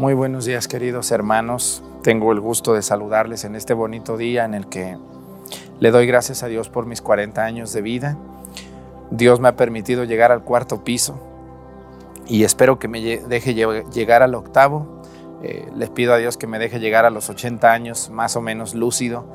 Muy 0.00 0.14
buenos 0.14 0.46
días 0.46 0.66
queridos 0.66 1.10
hermanos. 1.10 1.82
Tengo 2.02 2.32
el 2.32 2.40
gusto 2.40 2.72
de 2.72 2.80
saludarles 2.80 3.44
en 3.44 3.54
este 3.54 3.74
bonito 3.74 4.16
día 4.16 4.46
en 4.46 4.54
el 4.54 4.66
que 4.66 4.96
le 5.78 5.90
doy 5.90 6.06
gracias 6.06 6.42
a 6.42 6.46
Dios 6.46 6.70
por 6.70 6.86
mis 6.86 7.02
40 7.02 7.44
años 7.44 7.74
de 7.74 7.82
vida. 7.82 8.16
Dios 9.10 9.40
me 9.40 9.48
ha 9.48 9.56
permitido 9.56 10.04
llegar 10.04 10.32
al 10.32 10.42
cuarto 10.42 10.84
piso 10.84 11.20
y 12.26 12.44
espero 12.44 12.78
que 12.78 12.88
me 12.88 13.02
deje 13.02 13.52
llegar 13.52 14.22
al 14.22 14.34
octavo. 14.34 15.02
Eh, 15.42 15.68
les 15.76 15.90
pido 15.90 16.14
a 16.14 16.16
Dios 16.16 16.38
que 16.38 16.46
me 16.46 16.58
deje 16.58 16.80
llegar 16.80 17.04
a 17.04 17.10
los 17.10 17.28
80 17.28 17.70
años 17.70 18.08
más 18.08 18.36
o 18.36 18.40
menos 18.40 18.74
lúcido 18.74 19.26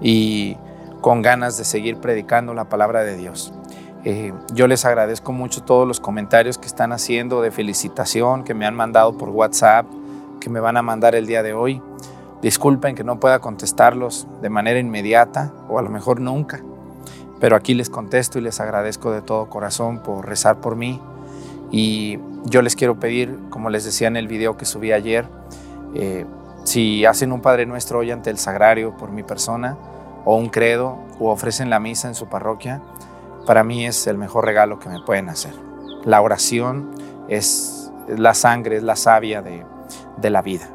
y 0.00 0.56
con 1.00 1.20
ganas 1.20 1.58
de 1.58 1.64
seguir 1.64 1.98
predicando 1.98 2.54
la 2.54 2.68
palabra 2.68 3.02
de 3.02 3.16
Dios. 3.16 3.52
Eh, 4.08 4.32
yo 4.54 4.68
les 4.68 4.84
agradezco 4.84 5.32
mucho 5.32 5.64
todos 5.64 5.84
los 5.84 5.98
comentarios 5.98 6.58
que 6.58 6.68
están 6.68 6.92
haciendo 6.92 7.42
de 7.42 7.50
felicitación, 7.50 8.44
que 8.44 8.54
me 8.54 8.64
han 8.64 8.76
mandado 8.76 9.18
por 9.18 9.30
WhatsApp, 9.30 9.84
que 10.40 10.48
me 10.48 10.60
van 10.60 10.76
a 10.76 10.82
mandar 10.82 11.16
el 11.16 11.26
día 11.26 11.42
de 11.42 11.54
hoy. 11.54 11.82
Disculpen 12.40 12.94
que 12.94 13.02
no 13.02 13.18
pueda 13.18 13.40
contestarlos 13.40 14.28
de 14.42 14.48
manera 14.48 14.78
inmediata 14.78 15.52
o 15.68 15.80
a 15.80 15.82
lo 15.82 15.90
mejor 15.90 16.20
nunca, 16.20 16.62
pero 17.40 17.56
aquí 17.56 17.74
les 17.74 17.90
contesto 17.90 18.38
y 18.38 18.42
les 18.42 18.60
agradezco 18.60 19.10
de 19.10 19.22
todo 19.22 19.50
corazón 19.50 19.98
por 19.98 20.24
rezar 20.24 20.60
por 20.60 20.76
mí. 20.76 21.00
Y 21.72 22.20
yo 22.44 22.62
les 22.62 22.76
quiero 22.76 23.00
pedir, 23.00 23.36
como 23.50 23.70
les 23.70 23.84
decía 23.84 24.06
en 24.06 24.16
el 24.16 24.28
video 24.28 24.56
que 24.56 24.66
subí 24.66 24.92
ayer, 24.92 25.26
eh, 25.94 26.26
si 26.62 27.04
hacen 27.04 27.32
un 27.32 27.40
Padre 27.40 27.66
Nuestro 27.66 27.98
hoy 27.98 28.12
ante 28.12 28.30
el 28.30 28.38
Sagrario 28.38 28.96
por 28.96 29.10
mi 29.10 29.24
persona, 29.24 29.76
o 30.24 30.36
un 30.36 30.48
credo, 30.48 30.96
o 31.18 31.32
ofrecen 31.32 31.70
la 31.70 31.80
misa 31.80 32.06
en 32.06 32.14
su 32.14 32.28
parroquia, 32.28 32.82
para 33.46 33.64
mí 33.64 33.86
es 33.86 34.06
el 34.06 34.18
mejor 34.18 34.44
regalo 34.44 34.78
que 34.78 34.88
me 34.88 35.00
pueden 35.00 35.28
hacer. 35.28 35.54
La 36.04 36.20
oración 36.20 36.90
es 37.28 37.90
la 38.08 38.34
sangre, 38.34 38.76
es 38.76 38.82
la 38.82 38.96
savia 38.96 39.40
de, 39.42 39.64
la 40.30 40.42
vida. 40.42 40.68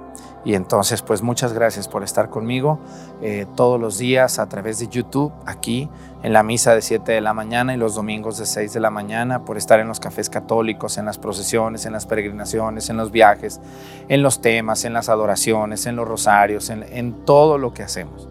Y 0.44 0.56
entonces, 0.56 1.04
pues 1.04 1.22
muchas 1.22 1.54
gracias 1.54 1.88
por 1.88 2.04
estar 2.04 2.30
conmigo 2.30 2.80
eh, 3.22 3.46
todos 3.56 3.80
los 3.80 4.00
días 4.00 4.40
a 4.40 4.50
través 4.50 4.80
de 4.80 4.88
YouTube, 4.88 5.32
aquí 5.46 5.88
en 6.24 6.34
la 6.34 6.42
misa 6.42 6.74
de 6.74 6.82
7 6.82 7.12
de 7.12 7.22
la 7.22 7.34
mañana 7.34 7.76
y 7.76 7.78
los 7.78 7.94
domingos 7.94 8.38
de 8.40 8.48
6 8.48 8.74
de 8.74 8.80
la 8.80 8.90
mañana, 8.90 9.46
por 9.46 9.58
estar 9.58 9.80
en 9.80 9.88
los 9.88 10.00
cafés 10.00 10.30
católicos, 10.30 10.98
en 10.98 11.06
las 11.06 11.20
procesiones, 11.20 11.86
en 11.86 11.94
las 11.94 12.08
peregrinaciones, 12.08 12.90
en 12.90 12.98
los 12.98 13.12
viajes, 13.12 13.60
en 14.08 14.24
los 14.24 14.42
temas, 14.42 14.84
en 14.84 14.94
las 14.94 15.10
adoraciones, 15.10 15.86
en 15.86 15.96
los 15.96 16.08
rosarios, 16.08 16.70
en, 16.70 16.84
en 16.90 17.26
todo 17.26 17.60
lo 17.60 17.74
que 17.74 17.84
hacemos. 17.84 18.28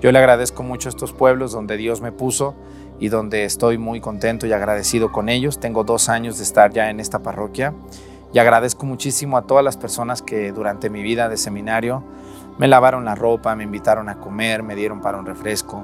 Yo 0.00 0.10
le 0.10 0.18
agradezco 0.18 0.62
mucho 0.62 0.88
a 0.88 0.90
estos 0.90 1.12
pueblos 1.12 1.52
donde 1.52 1.76
Dios 1.76 2.00
me 2.00 2.10
puso 2.10 2.54
y 2.98 3.08
donde 3.08 3.44
estoy 3.44 3.78
muy 3.78 4.00
contento 4.00 4.46
y 4.46 4.52
agradecido 4.52 5.12
con 5.12 5.28
ellos. 5.28 5.60
Tengo 5.60 5.84
dos 5.84 6.08
años 6.08 6.38
de 6.38 6.44
estar 6.44 6.72
ya 6.72 6.90
en 6.90 7.00
esta 7.00 7.20
parroquia 7.20 7.74
y 8.32 8.38
agradezco 8.38 8.86
muchísimo 8.86 9.36
a 9.36 9.42
todas 9.42 9.64
las 9.64 9.76
personas 9.76 10.22
que 10.22 10.52
durante 10.52 10.90
mi 10.90 11.02
vida 11.02 11.28
de 11.28 11.36
seminario 11.36 12.02
me 12.58 12.68
lavaron 12.68 13.04
la 13.04 13.14
ropa, 13.14 13.54
me 13.56 13.64
invitaron 13.64 14.08
a 14.08 14.20
comer, 14.20 14.62
me 14.62 14.76
dieron 14.76 15.00
para 15.00 15.18
un 15.18 15.26
refresco, 15.26 15.82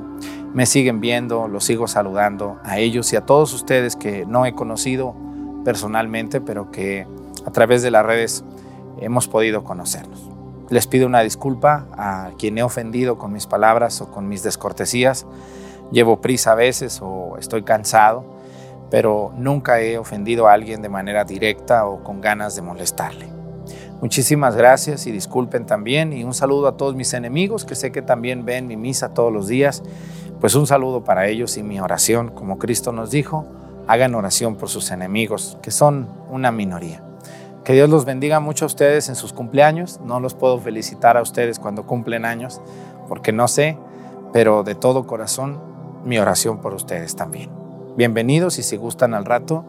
me 0.53 0.67
siguen 0.67 1.01
viendo, 1.01 1.49
los 1.49 1.65
sigo 1.65 1.89
saludando 1.89 2.59
a 2.65 2.79
ellos 2.79 3.13
y 3.13 3.17
a 3.17 3.27
todos 3.27 3.53
ustedes 3.55 3.97
que 3.97 4.25
no 4.27 4.47
he 4.47 4.55
conocido 4.55 5.15
personalmente, 5.65 6.41
pero 6.41 6.71
que 6.71 7.07
a 7.45 7.51
través 7.51 7.83
de 7.83 7.91
las 7.91 8.05
redes 8.05 8.45
hemos 9.01 9.29
podido 9.29 9.65
conocernos. 9.65 10.29
Les 10.69 10.87
pido 10.87 11.07
una 11.07 11.21
disculpa 11.21 11.87
a 11.97 12.31
quien 12.39 12.57
he 12.59 12.63
ofendido 12.63 13.19
con 13.19 13.33
mis 13.33 13.47
palabras 13.47 14.01
o 14.01 14.11
con 14.11 14.29
mis 14.29 14.45
descortesías. 14.45 15.27
Llevo 15.91 16.21
prisa 16.21 16.53
a 16.53 16.55
veces 16.55 17.01
o 17.03 17.37
estoy 17.39 17.63
cansado, 17.63 18.25
pero 18.91 19.33
nunca 19.37 19.81
he 19.81 19.99
ofendido 19.99 20.49
a 20.49 20.53
alguien 20.53 20.83
de 20.83 20.89
manera 20.89 21.25
directa 21.25 21.87
o 21.87 22.03
con 22.03 22.21
ganas 22.21 22.57
de 22.57 22.63
molestarle. 22.63 23.29
Muchísimas 24.01 24.57
gracias 24.57 25.07
y 25.07 25.13
disculpen 25.13 25.67
también 25.67 26.13
y 26.13 26.25
un 26.25 26.33
saludo 26.33 26.69
a 26.69 26.77
todos 26.77 26.95
mis 26.95 27.13
enemigos 27.13 27.65
que 27.65 27.75
sé 27.75 27.93
que 27.93 28.01
también 28.01 28.47
ven 28.47 28.67
mi 28.67 28.77
misa 28.77 29.13
todos 29.13 29.33
los 29.33 29.47
días. 29.47 29.83
Pues 30.41 30.55
un 30.55 30.67
saludo 30.67 31.05
para 31.05 31.27
ellos 31.27 31.59
y 31.59 31.63
mi 31.63 31.81
oración, 31.81 32.31
como 32.31 32.59
Cristo 32.59 32.93
nos 32.93 33.11
dijo, 33.11 33.45
hagan 33.87 34.15
oración 34.15 34.57
por 34.57 34.71
sus 34.71 34.91
enemigos, 34.91 35.59
que 35.61 35.71
son 35.71 36.09
una 36.31 36.51
minoría. 36.51 37.03
Que 37.63 37.75
Dios 37.75 37.91
los 37.91 38.07
bendiga 38.07 38.41
mucho 38.41 38.65
a 38.65 38.67
ustedes 38.67 39.11
en 39.11 39.17
sus 39.17 39.35
cumpleaños. 39.35 40.01
No 40.03 40.19
los 40.19 40.33
puedo 40.33 40.59
felicitar 40.59 41.19
a 41.19 41.23
ustedes 41.23 41.59
cuando 41.59 41.87
cumplen 41.87 42.25
años, 42.25 42.63
porque 43.07 43.33
no 43.33 43.49
sé, 43.49 43.77
pero 44.33 44.63
de 44.63 44.75
todo 44.75 45.07
corazón 45.07 45.70
mi 46.05 46.19
oración 46.19 46.59
por 46.59 46.75
ustedes 46.75 47.17
también. 47.17 47.51
Bienvenidos 47.97 48.59
y 48.59 48.63
si 48.63 48.77
gustan 48.77 49.15
al 49.15 49.25
rato, 49.25 49.65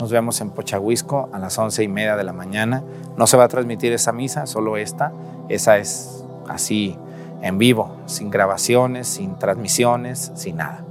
nos 0.00 0.10
vemos 0.10 0.40
en 0.40 0.50
Pochahuisco 0.50 1.28
a 1.32 1.38
las 1.38 1.58
once 1.58 1.82
y 1.82 1.88
media 1.88 2.16
de 2.16 2.24
la 2.24 2.32
mañana. 2.32 2.82
No 3.16 3.26
se 3.26 3.36
va 3.36 3.44
a 3.44 3.48
transmitir 3.48 3.92
esa 3.92 4.12
misa, 4.12 4.46
solo 4.46 4.76
esta. 4.76 5.12
Esa 5.48 5.78
es 5.78 6.24
así 6.48 6.96
en 7.42 7.58
vivo, 7.58 7.96
sin 8.06 8.30
grabaciones, 8.30 9.06
sin 9.06 9.38
transmisiones, 9.38 10.32
sin 10.34 10.56
nada. 10.56 10.84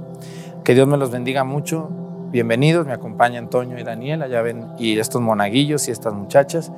Que 0.62 0.74
Dios 0.74 0.88
me 0.88 0.96
los 0.96 1.10
bendiga 1.10 1.44
mucho. 1.44 1.90
Bienvenidos, 2.30 2.86
me 2.86 2.92
acompaña 2.92 3.38
Antonio 3.38 3.78
y 3.78 3.84
Daniel, 3.84 4.22
allá 4.22 4.42
ven, 4.42 4.68
y 4.78 4.98
estos 4.98 5.20
monaguillos 5.20 5.88
y 5.88 5.90
estas 5.90 6.14
muchachas. 6.14 6.72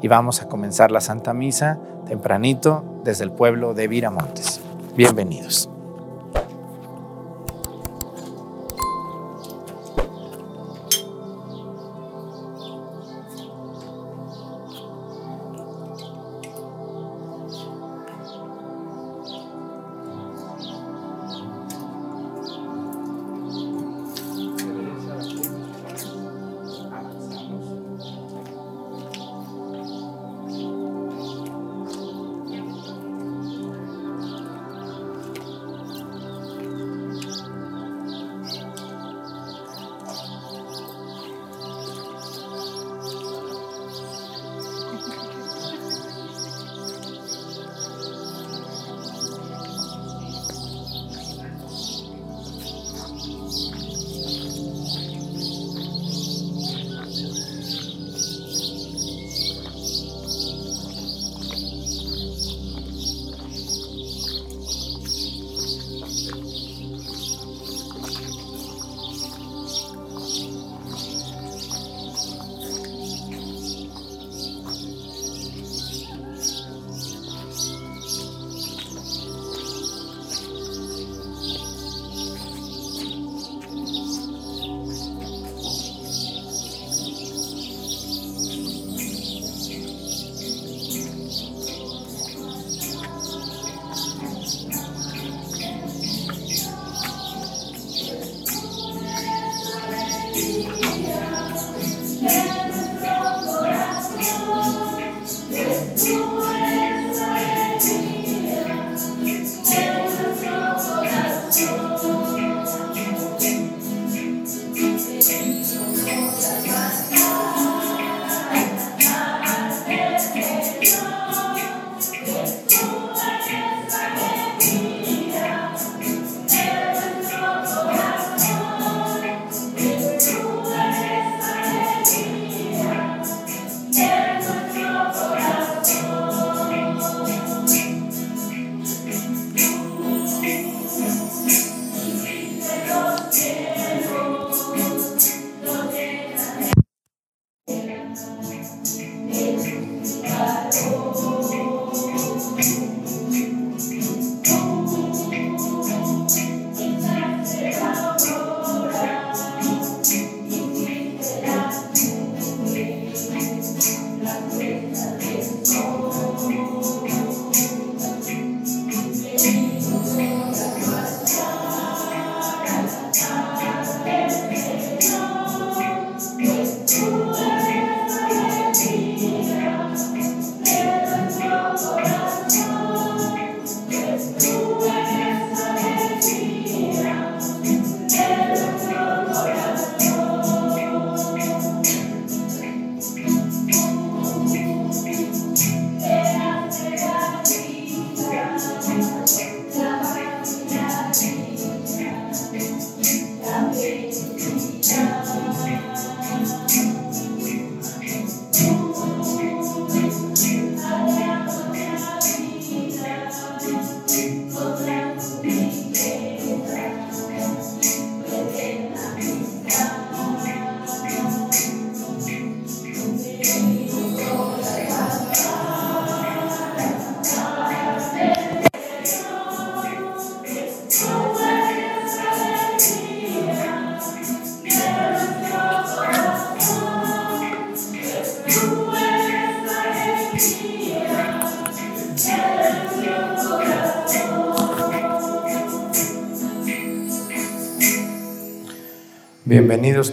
Y 0.00 0.08
vamos 0.08 0.42
a 0.42 0.48
comenzar 0.48 0.90
la 0.90 1.00
Santa 1.00 1.34
Misa 1.34 1.78
tempranito 2.06 2.84
desde 3.02 3.24
el 3.24 3.32
pueblo 3.32 3.74
de 3.74 3.88
Viramontes. 3.88 4.60
Bienvenidos. 4.96 5.73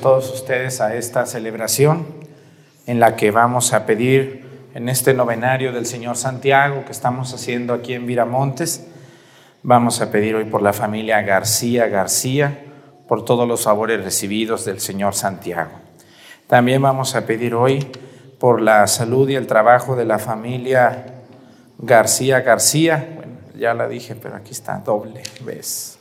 Todos 0.01 0.33
ustedes 0.33 0.81
a 0.81 0.95
esta 0.95 1.27
celebración 1.27 2.07
en 2.88 3.00
la 3.00 3.15
que 3.15 3.30
vamos 3.30 3.71
a 3.71 3.86
pedir 3.86 4.69
en 4.74 4.89
este 4.89 5.13
novenario 5.13 5.71
del 5.71 5.86
Señor 5.86 6.18
Santiago 6.18 6.83
que 6.86 6.92
estamos 6.92 7.31
haciendo 7.36 7.75
aquí 7.75 7.94
en 7.94 8.07
Viramontes. 8.07 8.88
Vamos 9.62 10.01
a 10.01 10.12
pedir 10.12 10.36
hoy 10.36 10.45
por 10.45 10.63
la 10.63 10.74
familia 10.74 11.21
García 11.21 11.88
García, 11.88 12.65
por 13.07 13.24
todos 13.25 13.48
los 13.48 13.63
favores 13.63 14.03
recibidos 14.03 14.65
del 14.65 14.80
Señor 14.80 15.13
Santiago. 15.13 15.71
También 16.48 16.81
vamos 16.81 17.15
a 17.15 17.27
pedir 17.27 17.53
hoy 17.53 17.88
por 18.39 18.59
la 18.59 18.88
salud 18.88 19.30
y 19.30 19.36
el 19.36 19.45
trabajo 19.45 19.95
de 19.95 20.06
la 20.06 20.18
familia 20.18 21.06
García 21.77 22.42
García. 22.42 23.07
Bueno, 23.15 23.33
ya 23.56 23.75
la 23.75 23.88
dije, 23.88 24.15
pero 24.15 24.36
aquí 24.36 24.51
está 24.51 24.80
doble 24.80 25.21
vez. 25.45 26.00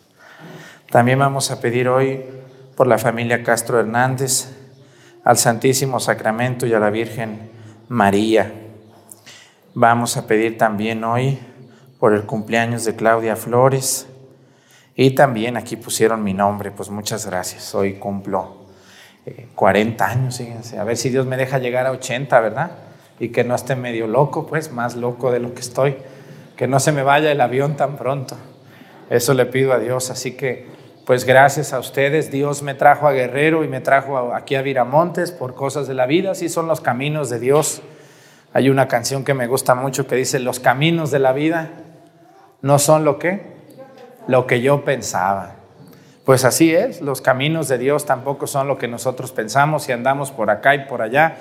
También 0.90 1.18
vamos 1.18 1.50
a 1.50 1.60
pedir 1.60 1.86
hoy 1.86 2.39
por 2.80 2.86
la 2.86 2.96
familia 2.96 3.42
Castro 3.42 3.78
Hernández, 3.78 4.48
al 5.22 5.36
Santísimo 5.36 6.00
Sacramento 6.00 6.66
y 6.66 6.72
a 6.72 6.78
la 6.78 6.88
Virgen 6.88 7.50
María. 7.88 8.54
Vamos 9.74 10.16
a 10.16 10.26
pedir 10.26 10.56
también 10.56 11.04
hoy 11.04 11.38
por 11.98 12.14
el 12.14 12.22
cumpleaños 12.22 12.86
de 12.86 12.96
Claudia 12.96 13.36
Flores 13.36 14.06
y 14.96 15.10
también 15.10 15.58
aquí 15.58 15.76
pusieron 15.76 16.24
mi 16.24 16.32
nombre, 16.32 16.70
pues 16.70 16.88
muchas 16.88 17.26
gracias. 17.26 17.74
Hoy 17.74 17.96
cumplo 17.96 18.64
40 19.54 20.02
eh, 20.02 20.08
años, 20.10 20.38
fíjense, 20.38 20.78
a 20.78 20.84
ver 20.84 20.96
si 20.96 21.10
Dios 21.10 21.26
me 21.26 21.36
deja 21.36 21.58
llegar 21.58 21.86
a 21.86 21.90
80, 21.90 22.40
¿verdad? 22.40 22.70
Y 23.18 23.28
que 23.28 23.44
no 23.44 23.54
esté 23.56 23.76
medio 23.76 24.06
loco, 24.06 24.46
pues 24.46 24.72
más 24.72 24.96
loco 24.96 25.30
de 25.30 25.40
lo 25.40 25.52
que 25.52 25.60
estoy, 25.60 25.96
que 26.56 26.66
no 26.66 26.80
se 26.80 26.92
me 26.92 27.02
vaya 27.02 27.30
el 27.30 27.42
avión 27.42 27.76
tan 27.76 27.98
pronto. 27.98 28.38
Eso 29.10 29.34
le 29.34 29.44
pido 29.44 29.74
a 29.74 29.78
Dios, 29.78 30.08
así 30.08 30.32
que 30.32 30.79
pues 31.06 31.24
gracias 31.24 31.72
a 31.72 31.78
ustedes, 31.78 32.30
Dios 32.30 32.62
me 32.62 32.74
trajo 32.74 33.08
a 33.08 33.12
Guerrero 33.12 33.64
y 33.64 33.68
me 33.68 33.80
trajo 33.80 34.34
aquí 34.34 34.54
a 34.54 34.62
Viramontes 34.62 35.32
por 35.32 35.54
cosas 35.54 35.88
de 35.88 35.94
la 35.94 36.06
vida, 36.06 36.32
así 36.32 36.48
son 36.48 36.68
los 36.68 36.80
caminos 36.80 37.30
de 37.30 37.38
Dios. 37.38 37.82
Hay 38.52 38.68
una 38.68 38.88
canción 38.88 39.24
que 39.24 39.34
me 39.34 39.46
gusta 39.46 39.74
mucho 39.74 40.06
que 40.06 40.16
dice, 40.16 40.38
los 40.38 40.60
caminos 40.60 41.10
de 41.10 41.18
la 41.18 41.32
vida 41.32 41.70
no 42.62 42.78
son 42.78 43.04
lo 43.04 43.18
que, 43.18 43.56
lo 44.26 44.46
que 44.46 44.60
yo 44.60 44.84
pensaba. 44.84 45.56
Pues 46.24 46.44
así 46.44 46.74
es, 46.74 47.00
los 47.00 47.20
caminos 47.20 47.68
de 47.68 47.78
Dios 47.78 48.06
tampoco 48.06 48.46
son 48.46 48.68
lo 48.68 48.78
que 48.78 48.86
nosotros 48.86 49.32
pensamos 49.32 49.88
y 49.88 49.92
andamos 49.92 50.30
por 50.30 50.50
acá 50.50 50.74
y 50.74 50.84
por 50.84 51.02
allá 51.02 51.36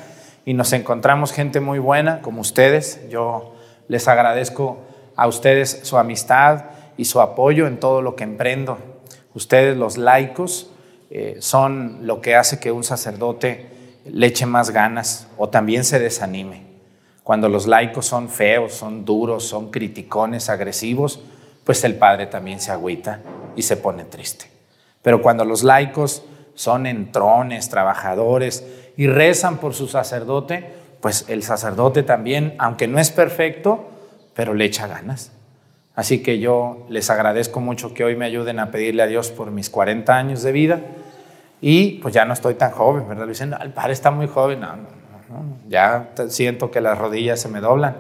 y 0.46 0.54
nos 0.54 0.74
encontramos 0.74 1.32
gente 1.32 1.60
muy 1.60 1.80
buena 1.80 2.22
como 2.22 2.42
ustedes. 2.42 3.08
Yo 3.10 3.54
les 3.88 4.08
agradezco 4.08 4.80
a 5.16 5.28
ustedes 5.28 5.82
su 5.84 5.98
amistad 5.98 6.66
y 6.98 7.06
su 7.06 7.22
apoyo 7.22 7.68
en 7.68 7.80
todo 7.80 8.02
lo 8.02 8.16
que 8.16 8.24
emprendo. 8.24 8.78
Ustedes 9.34 9.78
los 9.78 9.98
laicos 9.98 10.72
eh, 11.10 11.38
son 11.40 12.00
lo 12.08 12.22
que 12.22 12.36
hace 12.36 12.60
que 12.60 12.72
un 12.72 12.84
sacerdote 12.84 13.68
le 14.06 14.28
eche 14.28 14.46
más 14.46 14.72
ganas 14.72 15.28
o 15.38 15.50
también 15.50 15.84
se 15.84 16.00
desanime. 16.00 16.64
Cuando 17.24 17.48
los 17.48 17.68
laicos 17.68 18.06
son 18.06 18.30
feos, 18.30 18.74
son 18.74 19.06
duros, 19.06 19.44
son 19.44 19.70
criticones, 19.70 20.50
agresivos, 20.50 21.20
pues 21.64 21.84
el 21.84 21.96
padre 21.96 22.26
también 22.26 22.60
se 22.60 22.72
agüita 22.72 23.22
y 23.56 23.62
se 23.62 23.78
pone 23.78 24.04
triste. 24.06 24.46
Pero 25.02 25.22
cuando 25.22 25.46
los 25.46 25.64
laicos 25.64 26.24
son 26.56 26.88
entrones, 26.88 27.70
trabajadores 27.70 28.66
y 28.98 29.08
rezan 29.08 29.58
por 29.60 29.74
su 29.74 29.88
sacerdote, 29.88 30.74
pues 31.02 31.26
el 31.30 31.44
sacerdote 31.44 32.04
también, 32.04 32.56
aunque 32.58 32.88
no 32.88 33.00
es 33.00 33.12
perfecto, 33.12 33.90
pero 34.34 34.54
le 34.54 34.66
echa 34.66 34.88
ganas. 34.88 35.32
Así 36.00 36.24
que 36.24 36.40
yo 36.40 36.86
les 36.88 37.10
agradezco 37.10 37.60
mucho 37.60 37.94
que 37.94 38.06
hoy 38.06 38.16
me 38.16 38.24
ayuden 38.24 38.60
a 38.60 38.72
pedirle 38.72 39.04
a 39.04 39.08
Dios 39.08 39.32
por 39.32 39.52
mis 39.52 39.70
40 39.70 40.16
años 40.16 40.42
de 40.44 40.54
vida. 40.54 40.80
Y 41.60 42.00
pues 42.00 42.14
ya 42.14 42.24
no 42.24 42.32
estoy 42.32 42.54
tan 42.54 42.72
joven, 42.72 43.06
¿verdad? 43.10 43.28
Dicen, 43.28 43.54
el 43.62 43.74
padre 43.74 43.92
está 43.92 44.10
muy 44.10 44.28
joven. 44.28 44.62
No, 44.62 44.78
ya 45.68 46.12
siento 46.30 46.72
que 46.72 46.80
las 46.80 46.98
rodillas 46.98 47.42
se 47.42 47.50
me 47.50 47.60
doblan. 47.60 47.98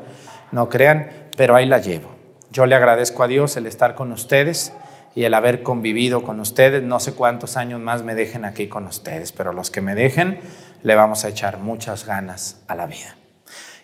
No 0.53 0.69
crean, 0.69 1.09
pero 1.35 1.57
ahí 1.57 1.65
la 1.65 1.79
llevo. 1.79 2.07
Yo 2.51 2.65
le 2.67 2.75
agradezco 2.75 3.21
a 3.23 3.27
Dios 3.27 3.57
el 3.57 3.65
estar 3.65 3.95
con 3.95 4.13
ustedes 4.13 4.71
y 5.13 5.25
el 5.25 5.33
haber 5.33 5.61
convivido 5.61 6.23
con 6.23 6.39
ustedes. 6.39 6.81
No 6.81 7.01
sé 7.01 7.15
cuántos 7.15 7.57
años 7.57 7.81
más 7.81 8.03
me 8.03 8.15
dejen 8.15 8.45
aquí 8.45 8.69
con 8.69 8.87
ustedes, 8.87 9.33
pero 9.33 9.51
los 9.51 9.71
que 9.71 9.81
me 9.81 9.93
dejen, 9.93 10.39
le 10.83 10.95
vamos 10.95 11.25
a 11.25 11.27
echar 11.27 11.57
muchas 11.57 12.05
ganas 12.05 12.61
a 12.69 12.75
la 12.75 12.85
vida. 12.85 13.17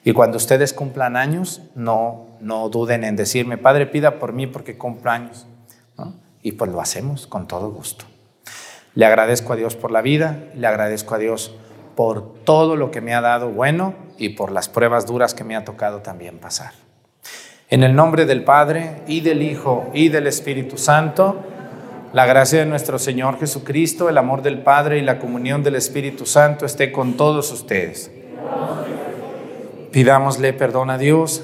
Y 0.05 0.13
cuando 0.13 0.37
ustedes 0.37 0.71
cumplan 0.71 1.17
años, 1.17 1.63
no, 1.73 2.34
no 2.45 2.69
duden 2.69 3.03
en 3.03 3.15
decirme, 3.15 3.57
Padre, 3.57 3.87
pida 3.87 4.19
por 4.19 4.31
mí 4.31 4.45
porque 4.45 4.77
cumplo 4.77 5.09
años. 5.09 5.47
Y 6.43 6.51
pues 6.51 6.71
lo 6.71 6.79
hacemos 6.79 7.25
con 7.25 7.47
todo 7.47 7.71
gusto. 7.71 8.05
Le 8.93 9.07
agradezco 9.07 9.53
a 9.53 9.55
Dios 9.55 9.75
por 9.75 9.89
la 9.89 10.03
vida, 10.03 10.43
le 10.53 10.67
agradezco 10.67 11.15
a 11.15 11.17
Dios 11.17 11.55
por 11.95 12.35
todo 12.43 12.75
lo 12.75 12.91
que 12.91 13.01
me 13.01 13.15
ha 13.15 13.21
dado 13.21 13.49
bueno 13.49 13.95
y 14.19 14.29
por 14.29 14.51
las 14.51 14.69
pruebas 14.69 15.07
duras 15.07 15.33
que 15.33 15.43
me 15.43 15.55
ha 15.55 15.65
tocado 15.65 16.03
también 16.03 16.37
pasar. 16.37 16.73
En 17.71 17.81
el 17.81 17.95
nombre 17.95 18.27
del 18.27 18.43
Padre 18.43 19.01
y 19.07 19.21
del 19.21 19.41
Hijo 19.41 19.89
y 19.91 20.09
del 20.09 20.27
Espíritu 20.27 20.77
Santo, 20.77 21.37
la 22.13 22.27
gracia 22.27 22.59
de 22.59 22.67
nuestro 22.67 22.99
Señor 22.99 23.39
Jesucristo, 23.39 24.07
el 24.07 24.19
amor 24.19 24.43
del 24.43 24.59
Padre 24.59 24.99
y 24.99 25.01
la 25.01 25.17
comunión 25.17 25.63
del 25.63 25.75
Espíritu 25.75 26.27
Santo 26.27 26.67
esté 26.67 26.91
con 26.91 27.17
todos 27.17 27.51
ustedes. 27.51 28.11
Pidámosle 29.91 30.53
perdón 30.53 30.91
a 30.91 30.99
Dios 30.99 31.43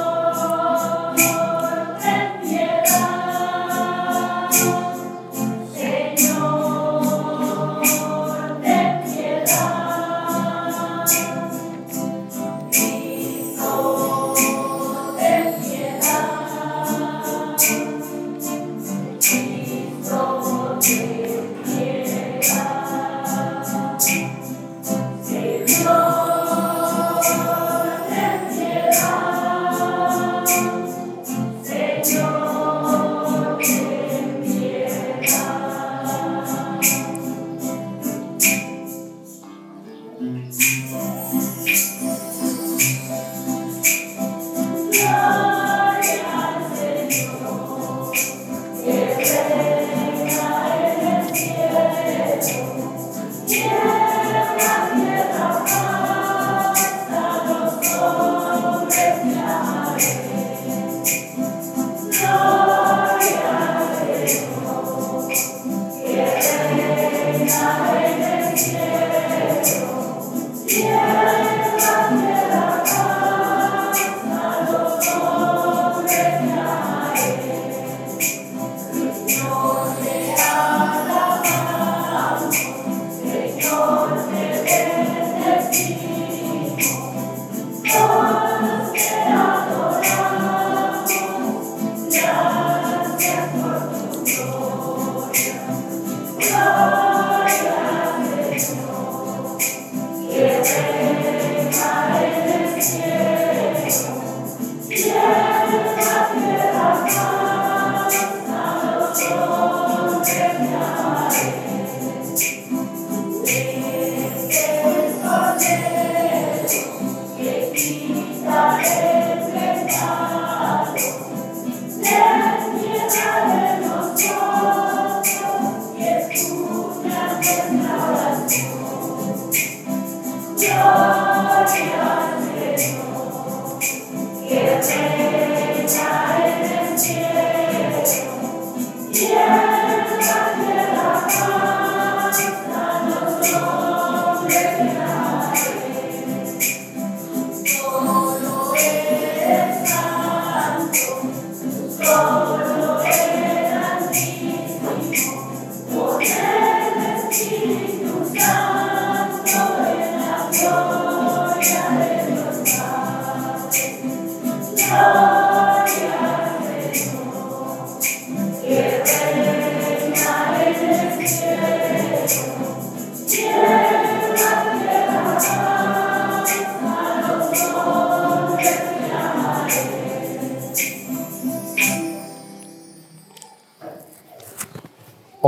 Peace. 45.01 45.60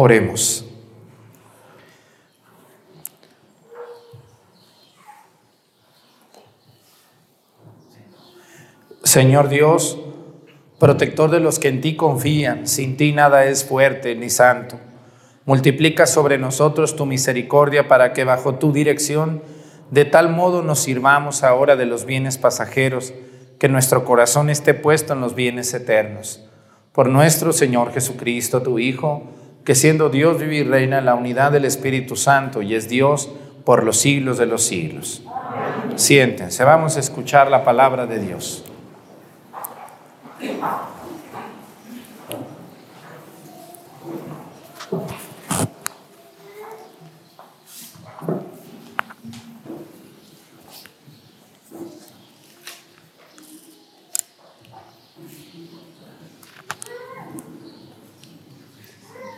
Oremos. 0.03 0.62
Señor 9.13 9.47
Dios, 9.47 9.99
protector 10.79 11.29
de 11.29 11.39
los 11.39 11.59
que 11.59 11.67
en 11.67 11.81
ti 11.81 11.95
confían, 11.95 12.65
sin 12.65 12.97
ti 12.97 13.11
nada 13.11 13.45
es 13.45 13.63
fuerte 13.63 14.15
ni 14.15 14.31
santo. 14.31 14.79
Multiplica 15.45 16.07
sobre 16.07 16.39
nosotros 16.39 16.95
tu 16.95 17.05
misericordia 17.05 17.87
para 17.87 18.11
que 18.11 18.23
bajo 18.23 18.55
tu 18.55 18.71
dirección 18.71 19.43
de 19.91 20.05
tal 20.05 20.29
modo 20.29 20.63
nos 20.63 20.79
sirvamos 20.79 21.43
ahora 21.43 21.75
de 21.75 21.85
los 21.85 22.05
bienes 22.05 22.39
pasajeros, 22.39 23.13
que 23.59 23.69
nuestro 23.69 24.03
corazón 24.03 24.49
esté 24.49 24.73
puesto 24.73 25.13
en 25.13 25.21
los 25.21 25.35
bienes 25.35 25.71
eternos. 25.75 26.43
Por 26.91 27.07
nuestro 27.07 27.53
Señor 27.53 27.93
Jesucristo, 27.93 28.63
tu 28.63 28.79
Hijo, 28.79 29.25
que 29.63 29.75
siendo 29.75 30.09
Dios 30.09 30.39
vive 30.39 30.55
y 30.55 30.63
reina 30.63 30.97
en 30.97 31.05
la 31.05 31.13
unidad 31.13 31.51
del 31.51 31.65
Espíritu 31.65 32.15
Santo 32.15 32.63
y 32.63 32.73
es 32.73 32.89
Dios 32.89 33.29
por 33.63 33.83
los 33.83 33.97
siglos 33.97 34.39
de 34.39 34.47
los 34.47 34.63
siglos. 34.63 35.21
Siéntense, 35.97 36.63
vamos 36.63 36.97
a 36.97 36.99
escuchar 36.99 37.51
la 37.51 37.63
palabra 37.63 38.07
de 38.07 38.17
Dios. 38.17 38.65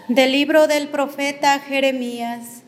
Del 0.08 0.32
libro 0.32 0.66
del 0.66 0.88
profeta 0.88 1.60
Jeremías. 1.60 2.64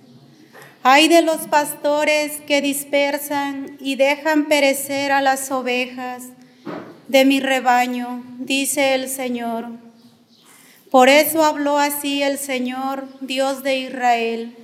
Hay 0.84 1.08
de 1.08 1.24
los 1.24 1.48
pastores 1.48 2.42
que 2.42 2.62
dispersan 2.62 3.78
y 3.80 3.96
dejan 3.96 4.46
perecer 4.46 5.12
a 5.12 5.22
las 5.22 5.50
ovejas 5.50 6.37
de 7.08 7.26
mi 7.26 7.40
rebaño, 7.40 8.24
dice 8.40 8.94
el 8.94 9.10
Señor. 9.10 9.70
Por 10.92 11.10
eso 11.10 11.44
habló 11.44 11.78
así 11.78 12.24
el 12.24 12.38
Señor, 12.38 13.08
Dios 13.22 13.64
de 13.64 13.78
Israel, 13.80 14.56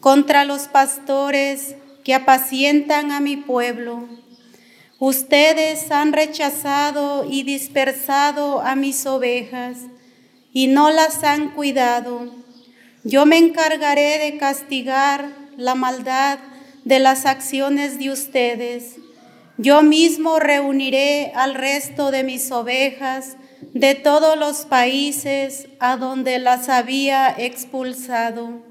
contra 0.00 0.44
los 0.44 0.68
pastores 0.68 1.76
que 2.04 2.14
apacientan 2.14 3.10
a 3.10 3.20
mi 3.20 3.36
pueblo. 3.36 4.08
Ustedes 4.98 5.90
han 5.90 6.12
rechazado 6.12 7.26
y 7.28 7.42
dispersado 7.42 8.60
a 8.60 8.76
mis 8.76 9.04
ovejas 9.06 9.78
y 10.52 10.68
no 10.68 10.90
las 10.90 11.24
han 11.24 11.50
cuidado. 11.50 12.30
Yo 13.02 13.26
me 13.26 13.38
encargaré 13.38 14.18
de 14.18 14.38
castigar 14.38 15.28
la 15.56 15.74
maldad 15.74 16.38
de 16.84 17.00
las 17.00 17.26
acciones 17.26 17.98
de 17.98 18.10
ustedes. 18.10 18.96
Yo 19.56 19.82
mismo 19.82 20.38
reuniré 20.38 21.32
al 21.34 21.54
resto 21.54 22.10
de 22.10 22.24
mis 22.24 22.50
ovejas 22.50 23.36
de 23.72 23.94
todos 23.94 24.38
los 24.38 24.66
países 24.66 25.68
a 25.80 25.96
donde 25.96 26.38
las 26.38 26.68
había 26.68 27.34
expulsado 27.36 28.62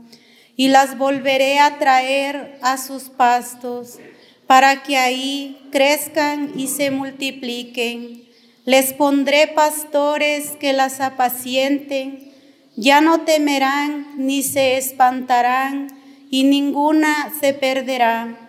y 0.56 0.68
las 0.68 0.98
volveré 0.98 1.60
a 1.60 1.80
traer 1.80 2.60
a 2.62 2.78
sus 2.78 3.04
pastos 3.04 3.98
para 4.46 4.84
que 4.84 4.98
ahí 4.98 5.68
crezcan 5.72 6.52
y 6.56 6.68
se 6.68 6.92
multipliquen 6.92 8.24
les 8.66 8.94
pondré 8.94 9.48
pastores 9.48 10.52
que 10.52 10.72
las 10.72 11.02
apacienten, 11.02 12.32
ya 12.78 13.02
no 13.02 13.22
temerán 13.22 14.08
ni 14.18 14.42
se 14.42 14.78
espantarán, 14.78 15.88
y 16.30 16.46
ninguna 16.46 17.34
se 17.42 17.54
perderá. 17.54 18.43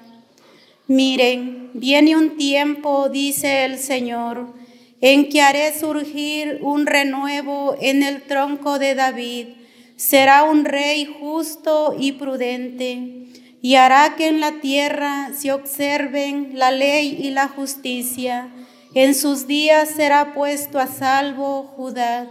Miren, 0.86 1.70
viene 1.74 2.16
un 2.16 2.36
tiempo, 2.36 3.08
dice 3.08 3.64
el 3.64 3.78
Señor, 3.78 4.54
en 5.00 5.28
que 5.28 5.42
haré 5.42 5.78
surgir 5.78 6.58
un 6.62 6.86
renuevo 6.86 7.76
en 7.80 8.02
el 8.02 8.22
tronco 8.22 8.78
de 8.78 8.94
David. 8.94 9.48
Será 9.96 10.44
un 10.44 10.64
rey 10.64 11.06
justo 11.06 11.94
y 11.98 12.12
prudente, 12.12 13.28
y 13.62 13.74
hará 13.76 14.14
que 14.16 14.28
en 14.28 14.40
la 14.40 14.60
tierra 14.60 15.30
se 15.34 15.52
observen 15.52 16.52
la 16.54 16.70
ley 16.70 17.18
y 17.20 17.30
la 17.30 17.48
justicia 17.48 18.50
en 18.94 19.16
sus 19.16 19.48
días 19.48 19.88
será 19.90 20.34
puesto 20.34 20.78
a 20.78 20.86
salvo 20.86 21.64
Judá. 21.76 22.28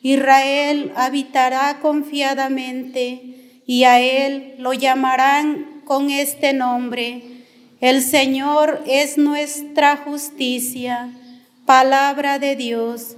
Israel 0.00 0.92
habitará 0.96 1.80
confiadamente 1.80 3.60
y 3.66 3.84
a 3.84 4.00
él 4.00 4.54
lo 4.58 4.72
llamarán 4.72 5.82
con 5.84 6.10
este 6.10 6.54
nombre. 6.54 7.35
El 7.80 8.00
Señor 8.00 8.82
es 8.86 9.18
nuestra 9.18 9.98
justicia. 9.98 11.10
Palabra 11.66 12.38
de 12.38 12.56
Dios. 12.56 13.16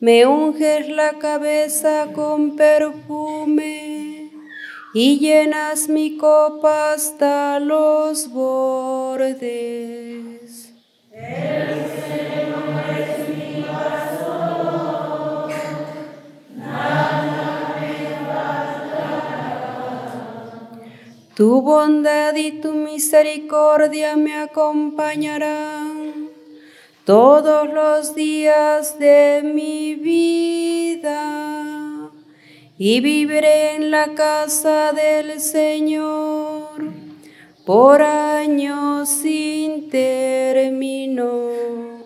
Me 0.00 0.26
unges 0.26 0.88
la 0.88 1.18
cabeza 1.18 2.06
con 2.14 2.56
perfume 2.56 4.30
y 4.94 5.18
llenas 5.18 5.90
mi 5.90 6.16
copa 6.16 6.94
hasta 6.94 7.60
los 7.60 8.30
bordes. 8.30 9.36
El 11.12 11.84
Señor 11.84 12.80
es 12.98 13.28
mi 13.28 13.62
pastor, 13.62 15.50
nada 16.56 17.17
Tu 21.38 21.62
bondad 21.62 22.34
y 22.34 22.60
tu 22.60 22.72
misericordia 22.72 24.16
me 24.16 24.34
acompañarán 24.34 26.30
todos 27.04 27.72
los 27.72 28.16
días 28.16 28.98
de 28.98 29.42
mi 29.44 29.94
vida 29.94 32.10
y 32.76 33.00
viviré 33.00 33.76
en 33.76 33.92
la 33.92 34.14
casa 34.14 34.92
del 34.92 35.40
Señor 35.40 36.70
por 37.64 38.02
años 38.02 39.08
sin 39.08 39.90
término. 39.90 41.97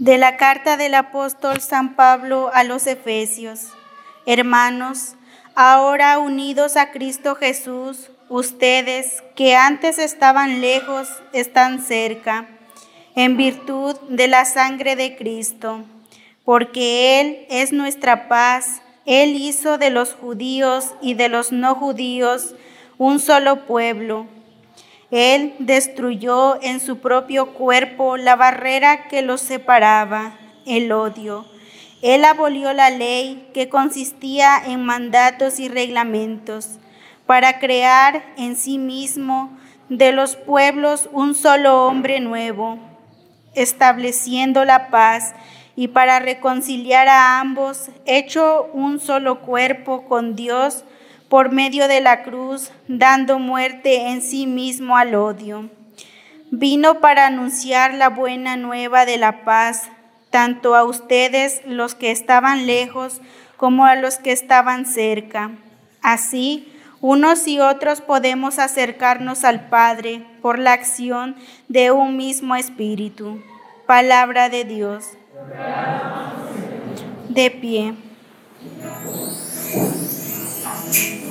De 0.00 0.16
la 0.16 0.38
carta 0.38 0.78
del 0.78 0.94
apóstol 0.94 1.60
San 1.60 1.94
Pablo 1.94 2.50
a 2.54 2.64
los 2.64 2.86
Efesios. 2.86 3.66
Hermanos, 4.24 5.14
ahora 5.54 6.18
unidos 6.18 6.78
a 6.78 6.90
Cristo 6.90 7.34
Jesús, 7.34 8.10
ustedes 8.30 9.22
que 9.36 9.56
antes 9.56 9.98
estaban 9.98 10.62
lejos, 10.62 11.10
están 11.34 11.82
cerca, 11.82 12.48
en 13.14 13.36
virtud 13.36 13.94
de 14.08 14.26
la 14.26 14.46
sangre 14.46 14.96
de 14.96 15.16
Cristo, 15.16 15.84
porque 16.46 17.20
Él 17.20 17.46
es 17.50 17.74
nuestra 17.74 18.26
paz. 18.26 18.80
Él 19.04 19.36
hizo 19.36 19.76
de 19.76 19.90
los 19.90 20.14
judíos 20.14 20.94
y 21.02 21.12
de 21.12 21.28
los 21.28 21.52
no 21.52 21.74
judíos 21.74 22.54
un 22.96 23.20
solo 23.20 23.66
pueblo. 23.66 24.26
Él 25.10 25.54
destruyó 25.58 26.62
en 26.62 26.78
su 26.78 26.98
propio 26.98 27.52
cuerpo 27.54 28.16
la 28.16 28.36
barrera 28.36 29.08
que 29.08 29.22
los 29.22 29.40
separaba, 29.40 30.38
el 30.66 30.92
odio. 30.92 31.46
Él 32.00 32.24
abolió 32.24 32.72
la 32.72 32.90
ley 32.90 33.48
que 33.52 33.68
consistía 33.68 34.56
en 34.64 34.84
mandatos 34.84 35.58
y 35.58 35.68
reglamentos 35.68 36.78
para 37.26 37.58
crear 37.58 38.24
en 38.36 38.56
sí 38.56 38.78
mismo 38.78 39.50
de 39.88 40.12
los 40.12 40.36
pueblos 40.36 41.08
un 41.12 41.34
solo 41.34 41.86
hombre 41.86 42.20
nuevo, 42.20 42.78
estableciendo 43.54 44.64
la 44.64 44.90
paz 44.90 45.34
y 45.74 45.88
para 45.88 46.20
reconciliar 46.20 47.08
a 47.08 47.40
ambos, 47.40 47.90
hecho 48.06 48.70
un 48.72 49.00
solo 49.00 49.40
cuerpo 49.40 50.04
con 50.06 50.36
Dios 50.36 50.84
por 51.30 51.52
medio 51.52 51.86
de 51.86 52.00
la 52.00 52.24
cruz, 52.24 52.72
dando 52.88 53.38
muerte 53.38 54.08
en 54.08 54.20
sí 54.20 54.48
mismo 54.48 54.96
al 54.96 55.14
odio. 55.14 55.70
Vino 56.50 56.98
para 56.98 57.28
anunciar 57.28 57.94
la 57.94 58.08
buena 58.08 58.56
nueva 58.56 59.06
de 59.06 59.16
la 59.16 59.44
paz, 59.44 59.88
tanto 60.30 60.74
a 60.74 60.82
ustedes 60.82 61.62
los 61.64 61.94
que 61.94 62.10
estaban 62.10 62.66
lejos 62.66 63.20
como 63.56 63.86
a 63.86 63.94
los 63.94 64.16
que 64.16 64.32
estaban 64.32 64.86
cerca. 64.86 65.52
Así, 66.02 66.72
unos 67.00 67.46
y 67.46 67.60
otros 67.60 68.00
podemos 68.00 68.58
acercarnos 68.58 69.44
al 69.44 69.68
Padre 69.68 70.26
por 70.42 70.58
la 70.58 70.72
acción 70.72 71.36
de 71.68 71.92
un 71.92 72.16
mismo 72.16 72.56
Espíritu. 72.56 73.40
Palabra 73.86 74.48
de 74.48 74.64
Dios. 74.64 75.10
De 77.28 77.50
pie. 77.52 77.94
Hallelujah. 80.92 81.30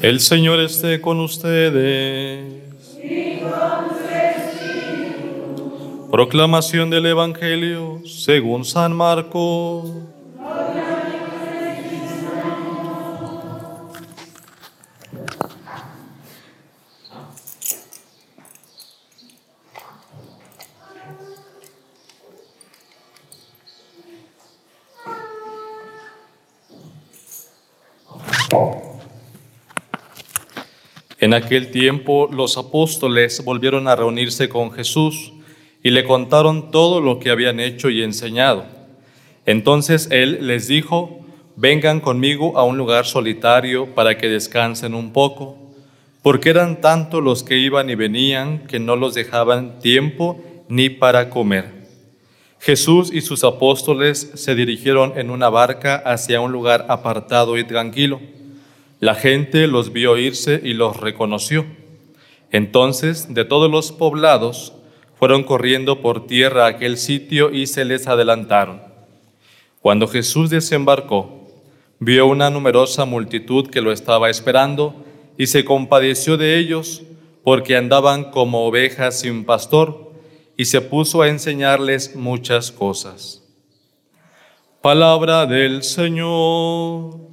El 0.00 0.20
Señor 0.20 0.60
esté 0.60 1.00
con 1.00 1.18
ustedes. 1.18 2.54
Proclamación 6.10 6.88
del 6.88 7.06
Evangelio 7.06 8.00
según 8.06 8.64
San 8.64 8.94
Marcos. 8.94 9.90
En 31.20 31.34
aquel 31.34 31.72
tiempo 31.72 32.28
los 32.32 32.56
apóstoles 32.56 33.44
volvieron 33.44 33.88
a 33.88 33.96
reunirse 33.96 34.48
con 34.48 34.70
Jesús 34.70 35.32
y 35.82 35.90
le 35.90 36.04
contaron 36.04 36.70
todo 36.70 37.00
lo 37.00 37.18
que 37.18 37.30
habían 37.30 37.58
hecho 37.58 37.90
y 37.90 38.02
enseñado. 38.02 38.66
Entonces 39.44 40.08
él 40.12 40.46
les 40.46 40.68
dijo, 40.68 41.18
vengan 41.56 42.00
conmigo 42.00 42.56
a 42.56 42.62
un 42.62 42.78
lugar 42.78 43.04
solitario 43.04 43.94
para 43.96 44.16
que 44.16 44.28
descansen 44.28 44.94
un 44.94 45.12
poco, 45.12 45.56
porque 46.22 46.50
eran 46.50 46.80
tantos 46.80 47.22
los 47.22 47.42
que 47.42 47.58
iban 47.58 47.90
y 47.90 47.96
venían 47.96 48.66
que 48.66 48.78
no 48.78 48.94
los 48.94 49.14
dejaban 49.14 49.80
tiempo 49.80 50.40
ni 50.68 50.88
para 50.88 51.30
comer. 51.30 51.78
Jesús 52.60 53.10
y 53.12 53.22
sus 53.22 53.42
apóstoles 53.42 54.30
se 54.34 54.54
dirigieron 54.54 55.18
en 55.18 55.30
una 55.30 55.48
barca 55.48 55.96
hacia 55.96 56.40
un 56.40 56.52
lugar 56.52 56.86
apartado 56.88 57.58
y 57.58 57.64
tranquilo. 57.64 58.20
La 59.00 59.14
gente 59.14 59.66
los 59.68 59.92
vio 59.92 60.16
irse 60.16 60.60
y 60.64 60.72
los 60.74 60.96
reconoció. 60.96 61.66
Entonces, 62.50 63.32
de 63.32 63.44
todos 63.44 63.70
los 63.70 63.92
poblados, 63.92 64.72
fueron 65.14 65.44
corriendo 65.44 66.00
por 66.00 66.26
tierra 66.26 66.64
a 66.64 66.68
aquel 66.68 66.96
sitio 66.96 67.52
y 67.52 67.66
se 67.66 67.84
les 67.84 68.08
adelantaron. 68.08 68.82
Cuando 69.80 70.08
Jesús 70.08 70.50
desembarcó, 70.50 71.46
vio 72.00 72.26
una 72.26 72.50
numerosa 72.50 73.04
multitud 73.04 73.68
que 73.68 73.80
lo 73.80 73.92
estaba 73.92 74.30
esperando 74.30 75.04
y 75.36 75.46
se 75.46 75.64
compadeció 75.64 76.36
de 76.36 76.58
ellos 76.58 77.02
porque 77.44 77.76
andaban 77.76 78.30
como 78.30 78.66
ovejas 78.66 79.20
sin 79.20 79.44
pastor 79.44 80.12
y 80.56 80.64
se 80.64 80.80
puso 80.80 81.22
a 81.22 81.28
enseñarles 81.28 82.16
muchas 82.16 82.72
cosas. 82.72 83.44
Palabra 84.82 85.46
del 85.46 85.84
Señor. 85.84 87.27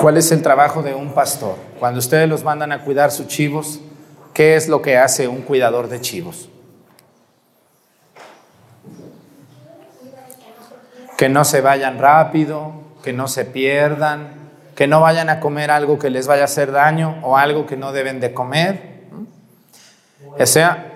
¿Cuál 0.00 0.18
es 0.18 0.30
el 0.30 0.42
trabajo 0.42 0.82
de 0.82 0.94
un 0.94 1.14
pastor? 1.14 1.56
Cuando 1.78 1.98
ustedes 2.00 2.28
los 2.28 2.44
mandan 2.44 2.70
a 2.70 2.84
cuidar 2.84 3.10
sus 3.10 3.28
chivos, 3.28 3.80
¿qué 4.34 4.54
es 4.54 4.68
lo 4.68 4.82
que 4.82 4.98
hace 4.98 5.26
un 5.26 5.40
cuidador 5.40 5.88
de 5.88 6.02
chivos? 6.02 6.50
Que 11.16 11.30
no 11.30 11.46
se 11.46 11.62
vayan 11.62 11.98
rápido, 11.98 12.72
que 13.02 13.14
no 13.14 13.26
se 13.26 13.46
pierdan, 13.46 14.34
que 14.74 14.86
no 14.86 15.00
vayan 15.00 15.30
a 15.30 15.40
comer 15.40 15.70
algo 15.70 15.98
que 15.98 16.10
les 16.10 16.26
vaya 16.26 16.42
a 16.42 16.44
hacer 16.44 16.72
daño 16.72 17.18
o 17.22 17.38
algo 17.38 17.64
que 17.64 17.78
no 17.78 17.92
deben 17.92 18.20
de 18.20 18.34
comer. 18.34 19.06
O 20.38 20.44
sea, 20.44 20.92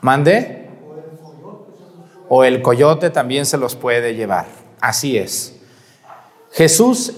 mande. 0.00 0.68
O 2.28 2.44
el 2.44 2.62
coyote 2.62 3.10
también 3.10 3.46
se 3.46 3.58
los 3.58 3.74
puede 3.74 4.14
llevar. 4.14 4.46
Así 4.80 5.18
es. 5.18 5.55
Jesús, 6.56 7.12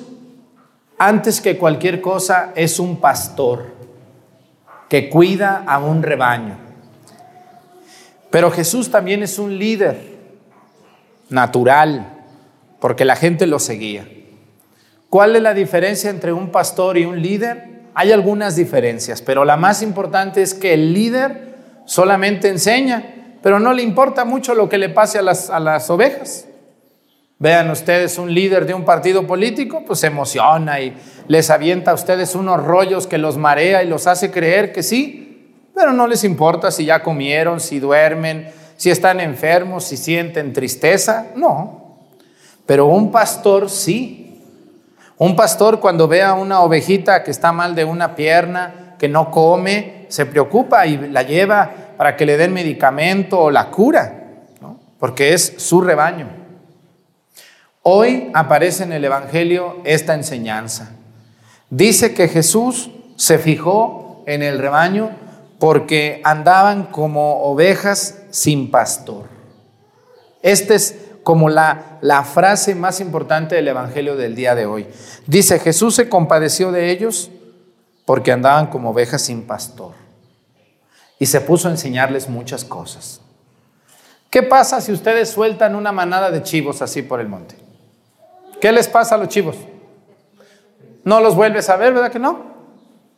antes 0.98 1.40
que 1.40 1.58
cualquier 1.58 2.00
cosa, 2.00 2.50
es 2.56 2.80
un 2.80 3.00
pastor 3.00 3.66
que 4.88 5.08
cuida 5.08 5.62
a 5.64 5.78
un 5.78 6.02
rebaño. 6.02 6.58
Pero 8.30 8.50
Jesús 8.50 8.90
también 8.90 9.22
es 9.22 9.38
un 9.38 9.56
líder 9.56 10.18
natural, 11.28 12.24
porque 12.80 13.04
la 13.04 13.14
gente 13.14 13.46
lo 13.46 13.60
seguía. 13.60 14.08
¿Cuál 15.08 15.36
es 15.36 15.42
la 15.42 15.54
diferencia 15.54 16.10
entre 16.10 16.32
un 16.32 16.50
pastor 16.50 16.98
y 16.98 17.04
un 17.04 17.22
líder? 17.22 17.82
Hay 17.94 18.10
algunas 18.10 18.56
diferencias, 18.56 19.22
pero 19.22 19.44
la 19.44 19.56
más 19.56 19.82
importante 19.82 20.42
es 20.42 20.52
que 20.52 20.74
el 20.74 20.92
líder 20.92 21.54
solamente 21.86 22.48
enseña, 22.48 23.36
pero 23.40 23.60
no 23.60 23.72
le 23.72 23.84
importa 23.84 24.24
mucho 24.24 24.56
lo 24.56 24.68
que 24.68 24.78
le 24.78 24.88
pase 24.88 25.20
a 25.20 25.22
las, 25.22 25.48
a 25.48 25.60
las 25.60 25.88
ovejas. 25.90 26.47
Vean 27.40 27.70
ustedes 27.70 28.18
un 28.18 28.34
líder 28.34 28.66
de 28.66 28.74
un 28.74 28.84
partido 28.84 29.24
político, 29.24 29.84
pues 29.86 30.00
se 30.00 30.08
emociona 30.08 30.80
y 30.80 30.96
les 31.28 31.50
avienta 31.50 31.92
a 31.92 31.94
ustedes 31.94 32.34
unos 32.34 32.64
rollos 32.64 33.06
que 33.06 33.16
los 33.16 33.36
marea 33.36 33.84
y 33.84 33.88
los 33.88 34.08
hace 34.08 34.32
creer 34.32 34.72
que 34.72 34.82
sí, 34.82 35.54
pero 35.72 35.92
no 35.92 36.08
les 36.08 36.24
importa 36.24 36.72
si 36.72 36.84
ya 36.84 37.04
comieron, 37.04 37.60
si 37.60 37.78
duermen, 37.78 38.50
si 38.76 38.90
están 38.90 39.20
enfermos, 39.20 39.84
si 39.84 39.96
sienten 39.96 40.52
tristeza, 40.52 41.26
no. 41.36 41.98
Pero 42.66 42.86
un 42.86 43.12
pastor 43.12 43.70
sí. 43.70 44.24
Un 45.16 45.36
pastor 45.36 45.78
cuando 45.78 46.08
ve 46.08 46.22
a 46.22 46.34
una 46.34 46.62
ovejita 46.62 47.22
que 47.22 47.30
está 47.30 47.52
mal 47.52 47.76
de 47.76 47.84
una 47.84 48.16
pierna, 48.16 48.96
que 48.98 49.08
no 49.08 49.30
come, 49.30 50.06
se 50.08 50.26
preocupa 50.26 50.86
y 50.86 50.96
la 51.08 51.22
lleva 51.22 51.70
para 51.96 52.16
que 52.16 52.26
le 52.26 52.36
den 52.36 52.52
medicamento 52.52 53.38
o 53.38 53.50
la 53.50 53.70
cura, 53.70 54.24
¿no? 54.60 54.78
porque 54.98 55.34
es 55.34 55.54
su 55.58 55.80
rebaño. 55.80 56.37
Hoy 57.90 58.30
aparece 58.34 58.82
en 58.82 58.92
el 58.92 59.02
Evangelio 59.02 59.78
esta 59.84 60.12
enseñanza. 60.12 60.90
Dice 61.70 62.12
que 62.12 62.28
Jesús 62.28 62.90
se 63.16 63.38
fijó 63.38 64.24
en 64.26 64.42
el 64.42 64.58
rebaño 64.58 65.08
porque 65.58 66.20
andaban 66.22 66.88
como 66.88 67.44
ovejas 67.44 68.24
sin 68.28 68.70
pastor. 68.70 69.24
Esta 70.42 70.74
es 70.74 70.96
como 71.22 71.48
la, 71.48 71.96
la 72.02 72.24
frase 72.24 72.74
más 72.74 73.00
importante 73.00 73.54
del 73.54 73.68
Evangelio 73.68 74.16
del 74.16 74.34
día 74.34 74.54
de 74.54 74.66
hoy. 74.66 74.86
Dice, 75.26 75.58
Jesús 75.58 75.94
se 75.94 76.10
compadeció 76.10 76.70
de 76.72 76.90
ellos 76.90 77.30
porque 78.04 78.32
andaban 78.32 78.66
como 78.66 78.90
ovejas 78.90 79.22
sin 79.22 79.46
pastor. 79.46 79.94
Y 81.18 81.24
se 81.24 81.40
puso 81.40 81.68
a 81.68 81.70
enseñarles 81.70 82.28
muchas 82.28 82.66
cosas. 82.66 83.22
¿Qué 84.28 84.42
pasa 84.42 84.82
si 84.82 84.92
ustedes 84.92 85.30
sueltan 85.30 85.74
una 85.74 85.90
manada 85.90 86.30
de 86.30 86.42
chivos 86.42 86.82
así 86.82 87.00
por 87.00 87.20
el 87.20 87.28
monte? 87.28 87.67
¿Qué 88.60 88.72
les 88.72 88.88
pasa 88.88 89.14
a 89.14 89.18
los 89.18 89.28
chivos? 89.28 89.56
No 91.04 91.20
los 91.20 91.34
vuelves 91.34 91.68
a 91.70 91.76
ver, 91.76 91.94
¿verdad 91.94 92.10
que 92.10 92.18
no? 92.18 92.48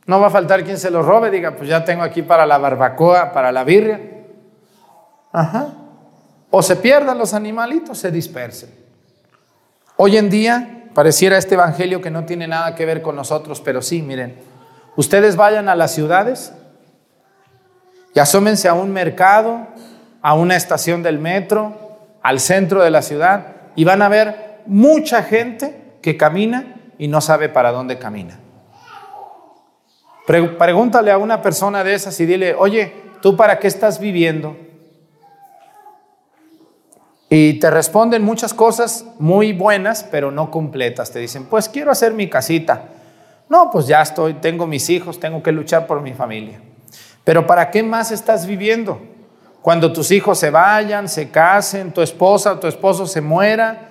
No 0.06 0.20
va 0.20 0.28
a 0.28 0.30
faltar 0.30 0.64
quien 0.64 0.78
se 0.78 0.90
los 0.90 1.04
robe, 1.04 1.30
diga, 1.30 1.56
pues 1.56 1.68
ya 1.68 1.84
tengo 1.84 2.02
aquí 2.02 2.22
para 2.22 2.46
la 2.46 2.58
barbacoa, 2.58 3.32
para 3.32 3.52
la 3.52 3.64
birria. 3.64 4.00
Ajá. 5.32 5.68
O 6.50 6.62
se 6.62 6.76
pierdan 6.76 7.18
los 7.18 7.34
animalitos, 7.34 7.98
se 7.98 8.10
dispersen. 8.10 8.70
Hoy 9.96 10.16
en 10.16 10.30
día 10.30 10.88
pareciera 10.94 11.38
este 11.38 11.54
evangelio 11.54 12.00
que 12.00 12.10
no 12.10 12.24
tiene 12.24 12.48
nada 12.48 12.74
que 12.74 12.86
ver 12.86 13.02
con 13.02 13.16
nosotros, 13.16 13.60
pero 13.60 13.82
sí, 13.82 14.02
miren, 14.02 14.36
ustedes 14.96 15.36
vayan 15.36 15.68
a 15.68 15.74
las 15.74 15.92
ciudades 15.92 16.52
y 18.14 18.18
asómense 18.18 18.68
a 18.68 18.74
un 18.74 18.92
mercado, 18.92 19.68
a 20.22 20.34
una 20.34 20.56
estación 20.56 21.02
del 21.02 21.18
metro, 21.18 21.76
al 22.22 22.40
centro 22.40 22.82
de 22.82 22.90
la 22.90 23.02
ciudad 23.02 23.46
y 23.76 23.84
van 23.84 24.02
a 24.02 24.08
ver 24.08 24.49
mucha 24.70 25.24
gente 25.24 25.96
que 26.00 26.16
camina 26.16 26.76
y 26.96 27.08
no 27.08 27.20
sabe 27.20 27.48
para 27.48 27.72
dónde 27.72 27.98
camina. 27.98 28.38
Pregúntale 30.26 31.10
a 31.10 31.18
una 31.18 31.42
persona 31.42 31.82
de 31.82 31.94
esas 31.94 32.20
y 32.20 32.24
dile, 32.24 32.54
oye, 32.54 32.94
¿tú 33.20 33.36
para 33.36 33.58
qué 33.58 33.66
estás 33.66 33.98
viviendo? 33.98 34.56
Y 37.28 37.54
te 37.54 37.68
responden 37.68 38.22
muchas 38.22 38.54
cosas 38.54 39.04
muy 39.18 39.52
buenas, 39.52 40.04
pero 40.04 40.30
no 40.30 40.52
completas. 40.52 41.10
Te 41.10 41.18
dicen, 41.18 41.46
pues 41.46 41.68
quiero 41.68 41.90
hacer 41.90 42.14
mi 42.14 42.28
casita. 42.30 42.84
No, 43.48 43.70
pues 43.72 43.88
ya 43.88 44.00
estoy, 44.02 44.34
tengo 44.34 44.68
mis 44.68 44.88
hijos, 44.88 45.18
tengo 45.18 45.42
que 45.42 45.50
luchar 45.50 45.88
por 45.88 46.00
mi 46.00 46.14
familia. 46.14 46.60
Pero 47.24 47.44
¿para 47.44 47.72
qué 47.72 47.82
más 47.82 48.12
estás 48.12 48.46
viviendo? 48.46 49.00
Cuando 49.62 49.92
tus 49.92 50.12
hijos 50.12 50.38
se 50.38 50.50
vayan, 50.50 51.08
se 51.08 51.28
casen, 51.30 51.90
tu 51.90 52.02
esposa 52.02 52.52
o 52.52 52.60
tu 52.60 52.68
esposo 52.68 53.04
se 53.06 53.20
muera, 53.20 53.89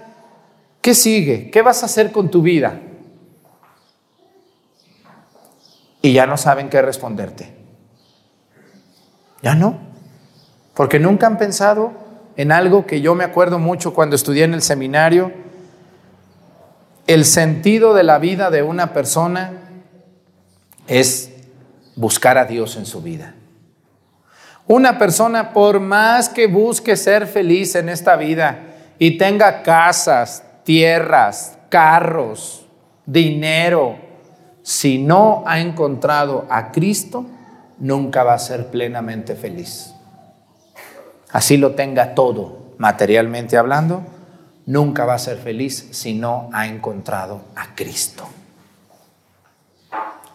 ¿Qué 0.81 0.95
sigue? 0.95 1.51
¿Qué 1.51 1.61
vas 1.61 1.83
a 1.83 1.87
hacer 1.87 2.11
con 2.11 2.29
tu 2.31 2.41
vida? 2.41 2.79
Y 6.01 6.13
ya 6.13 6.25
no 6.25 6.37
saben 6.37 6.69
qué 6.69 6.81
responderte. 6.81 7.53
Ya 9.41 9.55
no. 9.55 9.77
Porque 10.73 10.99
nunca 10.99 11.27
han 11.27 11.37
pensado 11.37 11.91
en 12.37 12.51
algo 12.51 12.85
que 12.85 13.01
yo 13.01 13.15
me 13.15 13.25
acuerdo 13.25 13.59
mucho 13.59 13.93
cuando 13.93 14.15
estudié 14.15 14.45
en 14.45 14.53
el 14.53 14.61
seminario. 14.61 15.33
El 17.05 17.25
sentido 17.25 17.93
de 17.93 18.03
la 18.03 18.19
vida 18.19 18.49
de 18.49 18.63
una 18.63 18.93
persona 18.93 19.51
es 20.87 21.31
buscar 21.95 22.37
a 22.37 22.45
Dios 22.45 22.77
en 22.77 22.85
su 22.85 23.01
vida. 23.01 23.35
Una 24.67 24.97
persona, 24.97 25.51
por 25.51 25.79
más 25.79 26.29
que 26.29 26.47
busque 26.47 26.95
ser 26.95 27.27
feliz 27.27 27.75
en 27.75 27.89
esta 27.89 28.15
vida 28.15 28.59
y 28.99 29.17
tenga 29.17 29.63
casas, 29.63 30.43
tierras, 30.69 31.57
carros, 31.69 32.67
dinero, 33.03 33.95
si 34.61 34.99
no 34.99 35.41
ha 35.47 35.59
encontrado 35.61 36.45
a 36.47 36.71
Cristo, 36.71 37.25
nunca 37.79 38.23
va 38.23 38.35
a 38.35 38.37
ser 38.37 38.67
plenamente 38.67 39.33
feliz. 39.33 39.95
Así 41.31 41.57
lo 41.57 41.71
tenga 41.71 42.13
todo, 42.13 42.75
materialmente 42.77 43.57
hablando, 43.57 44.03
nunca 44.67 45.05
va 45.05 45.15
a 45.15 45.17
ser 45.17 45.39
feliz 45.39 45.87
si 45.89 46.13
no 46.13 46.51
ha 46.53 46.67
encontrado 46.67 47.41
a 47.55 47.73
Cristo. 47.73 48.27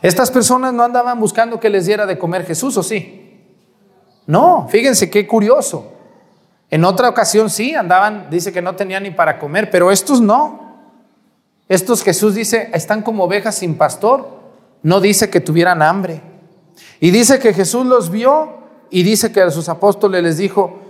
Estas 0.03 0.33
personas 0.33 0.75
no 0.75 0.83
andaban 0.83 1.21
buscando 1.21 1.61
que 1.61 1.71
les 1.71 1.87
diera 1.87 2.07
de 2.07 2.19
comer 2.19 2.45
Jesús, 2.45 2.77
¿o 2.77 2.83
sí? 2.83 3.47
No, 4.27 4.67
fíjense 4.69 5.09
qué 5.09 5.29
curioso. 5.29 5.94
En 6.75 6.85
otra 6.85 7.09
ocasión 7.09 7.51
sí, 7.51 7.77
andaban, 7.77 8.27
dice 8.31 8.53
que 8.53 8.61
no 8.61 8.75
tenían 8.75 9.05
ni 9.05 9.13
para 9.13 9.39
comer, 9.39 9.71
pero 9.71 9.93
estos 9.93 10.21
no. 10.21 10.75
Estos 11.69 12.03
Jesús 12.03 12.35
dice, 12.35 12.69
están 12.75 13.03
como 13.03 13.23
ovejas 13.23 13.55
sin 13.55 13.77
pastor. 13.77 14.41
No 14.83 15.01
dice 15.01 15.31
que 15.31 15.39
tuvieran 15.39 15.83
hambre. 15.83 16.21
Y 16.99 17.13
dice 17.13 17.39
que 17.39 17.55
Jesús 17.55 17.87
los 17.87 18.11
vio 18.11 18.55
y 18.91 19.05
dice 19.05 19.31
que 19.31 19.41
a 19.41 19.53
sus 19.53 19.69
apóstoles 19.69 20.25
les 20.25 20.37
dijo, 20.37 20.81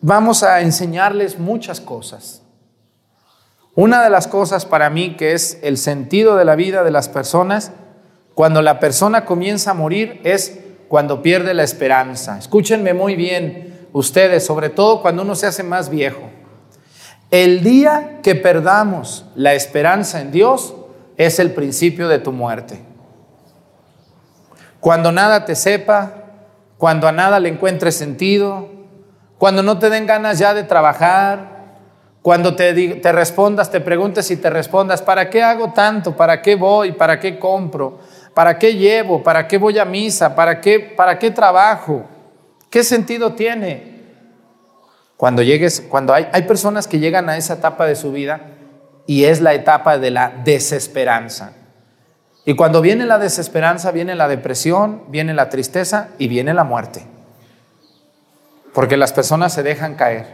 vamos 0.00 0.42
a 0.42 0.60
enseñarles 0.60 1.38
muchas 1.38 1.80
cosas. 1.80 2.42
Una 3.76 4.02
de 4.02 4.10
las 4.10 4.26
cosas 4.26 4.66
para 4.66 4.90
mí 4.90 5.14
que 5.16 5.34
es 5.34 5.60
el 5.62 5.78
sentido 5.78 6.34
de 6.34 6.46
la 6.46 6.56
vida 6.56 6.82
de 6.82 6.90
las 6.90 7.08
personas, 7.08 7.70
cuando 8.34 8.60
la 8.60 8.80
persona 8.80 9.24
comienza 9.24 9.70
a 9.70 9.74
morir, 9.74 10.20
es 10.24 10.58
cuando 10.88 11.22
pierde 11.22 11.54
la 11.54 11.62
esperanza. 11.62 12.38
Escúchenme 12.38 12.92
muy 12.92 13.14
bien 13.14 13.77
ustedes, 13.92 14.44
sobre 14.44 14.68
todo 14.68 15.02
cuando 15.02 15.22
uno 15.22 15.34
se 15.34 15.46
hace 15.46 15.62
más 15.62 15.88
viejo. 15.88 16.30
El 17.30 17.62
día 17.62 18.20
que 18.22 18.34
perdamos 18.34 19.26
la 19.34 19.54
esperanza 19.54 20.20
en 20.20 20.32
Dios 20.32 20.74
es 21.16 21.38
el 21.38 21.52
principio 21.52 22.08
de 22.08 22.18
tu 22.18 22.32
muerte. 22.32 22.80
Cuando 24.80 25.12
nada 25.12 25.44
te 25.44 25.54
sepa, 25.54 26.12
cuando 26.78 27.08
a 27.08 27.12
nada 27.12 27.40
le 27.40 27.48
encuentres 27.48 27.96
sentido, 27.96 28.68
cuando 29.36 29.62
no 29.62 29.78
te 29.78 29.90
den 29.90 30.06
ganas 30.06 30.38
ya 30.38 30.54
de 30.54 30.62
trabajar, 30.62 31.58
cuando 32.22 32.54
te, 32.54 33.00
respondas, 33.12 33.70
te 33.70 33.80
preguntes 33.80 34.30
y 34.30 34.36
te 34.36 34.50
respondas, 34.50 35.02
¿para 35.02 35.30
qué 35.30 35.42
hago 35.42 35.72
tanto? 35.72 36.16
¿Para 36.16 36.42
qué 36.42 36.56
voy? 36.56 36.92
¿Para 36.92 37.18
qué 37.18 37.38
compro? 37.38 37.98
¿Para 38.34 38.58
qué 38.58 38.74
llevo? 38.74 39.22
¿Para 39.22 39.46
qué 39.48 39.58
voy 39.58 39.78
a 39.78 39.84
misa? 39.84 40.34
¿Para 40.34 40.60
qué, 40.60 40.78
para 40.80 41.18
qué 41.18 41.30
trabajo? 41.30 42.04
¿Qué 42.70 42.84
sentido 42.84 43.34
tiene? 43.34 43.98
Cuando 45.16 45.42
llegues, 45.42 45.80
cuando 45.88 46.14
hay, 46.14 46.28
hay 46.32 46.42
personas 46.42 46.86
que 46.86 46.98
llegan 46.98 47.28
a 47.28 47.36
esa 47.36 47.54
etapa 47.54 47.86
de 47.86 47.96
su 47.96 48.12
vida 48.12 48.40
y 49.06 49.24
es 49.24 49.40
la 49.40 49.54
etapa 49.54 49.98
de 49.98 50.10
la 50.10 50.32
desesperanza. 50.44 51.52
Y 52.44 52.54
cuando 52.54 52.80
viene 52.80 53.04
la 53.04 53.18
desesperanza, 53.18 53.90
viene 53.90 54.14
la 54.14 54.28
depresión, 54.28 55.02
viene 55.08 55.34
la 55.34 55.48
tristeza 55.48 56.08
y 56.18 56.28
viene 56.28 56.54
la 56.54 56.64
muerte. 56.64 57.04
Porque 58.72 58.96
las 58.96 59.12
personas 59.12 59.52
se 59.52 59.62
dejan 59.62 59.96
caer. 59.96 60.26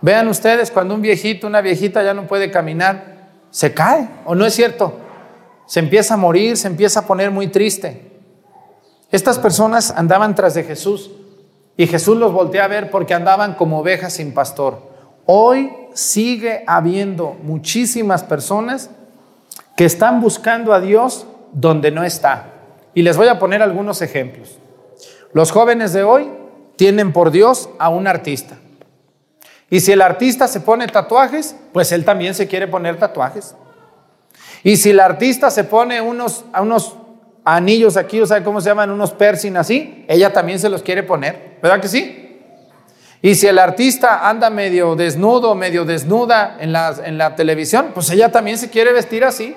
Vean 0.00 0.28
ustedes, 0.28 0.70
cuando 0.70 0.94
un 0.94 1.02
viejito, 1.02 1.46
una 1.46 1.60
viejita 1.60 2.02
ya 2.02 2.12
no 2.12 2.26
puede 2.26 2.50
caminar, 2.50 3.16
se 3.50 3.72
cae, 3.72 4.08
¿o 4.24 4.34
no 4.34 4.44
es 4.44 4.54
cierto? 4.54 4.98
Se 5.66 5.80
empieza 5.80 6.14
a 6.14 6.18
morir, 6.18 6.56
se 6.56 6.68
empieza 6.68 7.00
a 7.00 7.06
poner 7.06 7.30
muy 7.30 7.48
triste. 7.48 8.12
Estas 9.10 9.38
personas 9.38 9.92
andaban 9.96 10.34
tras 10.34 10.54
de 10.54 10.64
Jesús 10.64 11.10
y 11.76 11.86
Jesús 11.86 12.16
los 12.16 12.32
voltea 12.32 12.64
a 12.64 12.68
ver 12.68 12.90
porque 12.90 13.14
andaban 13.14 13.54
como 13.54 13.80
ovejas 13.80 14.14
sin 14.14 14.32
pastor. 14.32 14.80
Hoy 15.26 15.72
sigue 15.92 16.64
habiendo 16.66 17.36
muchísimas 17.42 18.22
personas 18.24 18.90
que 19.76 19.84
están 19.84 20.20
buscando 20.20 20.72
a 20.72 20.80
Dios 20.80 21.26
donde 21.52 21.90
no 21.90 22.04
está. 22.04 22.52
Y 22.94 23.02
les 23.02 23.16
voy 23.16 23.28
a 23.28 23.38
poner 23.38 23.60
algunos 23.60 24.00
ejemplos. 24.00 24.58
Los 25.32 25.50
jóvenes 25.50 25.92
de 25.92 26.02
hoy 26.02 26.30
tienen 26.76 27.12
por 27.12 27.30
Dios 27.30 27.68
a 27.78 27.90
un 27.90 28.06
artista. 28.06 28.56
Y 29.68 29.80
si 29.80 29.92
el 29.92 30.00
artista 30.00 30.48
se 30.48 30.60
pone 30.60 30.86
tatuajes, 30.86 31.56
pues 31.72 31.92
él 31.92 32.04
también 32.04 32.34
se 32.34 32.46
quiere 32.46 32.68
poner 32.68 32.98
tatuajes. 32.98 33.54
Y 34.62 34.76
si 34.76 34.90
el 34.90 35.00
artista 35.00 35.50
se 35.50 35.64
pone 35.64 36.00
unos, 36.00 36.44
unos 36.58 36.96
anillos 37.46 37.96
aquí, 37.96 38.20
o 38.20 38.26
sea, 38.26 38.42
¿cómo 38.42 38.60
se 38.60 38.68
llaman? 38.68 38.90
Unos 38.90 39.12
piercing 39.12 39.56
así, 39.56 40.04
ella 40.08 40.32
también 40.32 40.58
se 40.58 40.68
los 40.68 40.82
quiere 40.82 41.04
poner, 41.04 41.58
¿verdad 41.62 41.80
que 41.80 41.86
sí? 41.86 42.40
Y 43.22 43.36
si 43.36 43.46
el 43.46 43.58
artista 43.60 44.28
anda 44.28 44.50
medio 44.50 44.96
desnudo, 44.96 45.54
medio 45.54 45.84
desnuda 45.84 46.56
en 46.60 46.72
la, 46.72 46.94
en 47.04 47.16
la 47.16 47.36
televisión, 47.36 47.92
pues 47.94 48.10
ella 48.10 48.32
también 48.32 48.58
se 48.58 48.68
quiere 48.68 48.92
vestir 48.92 49.24
así. 49.24 49.54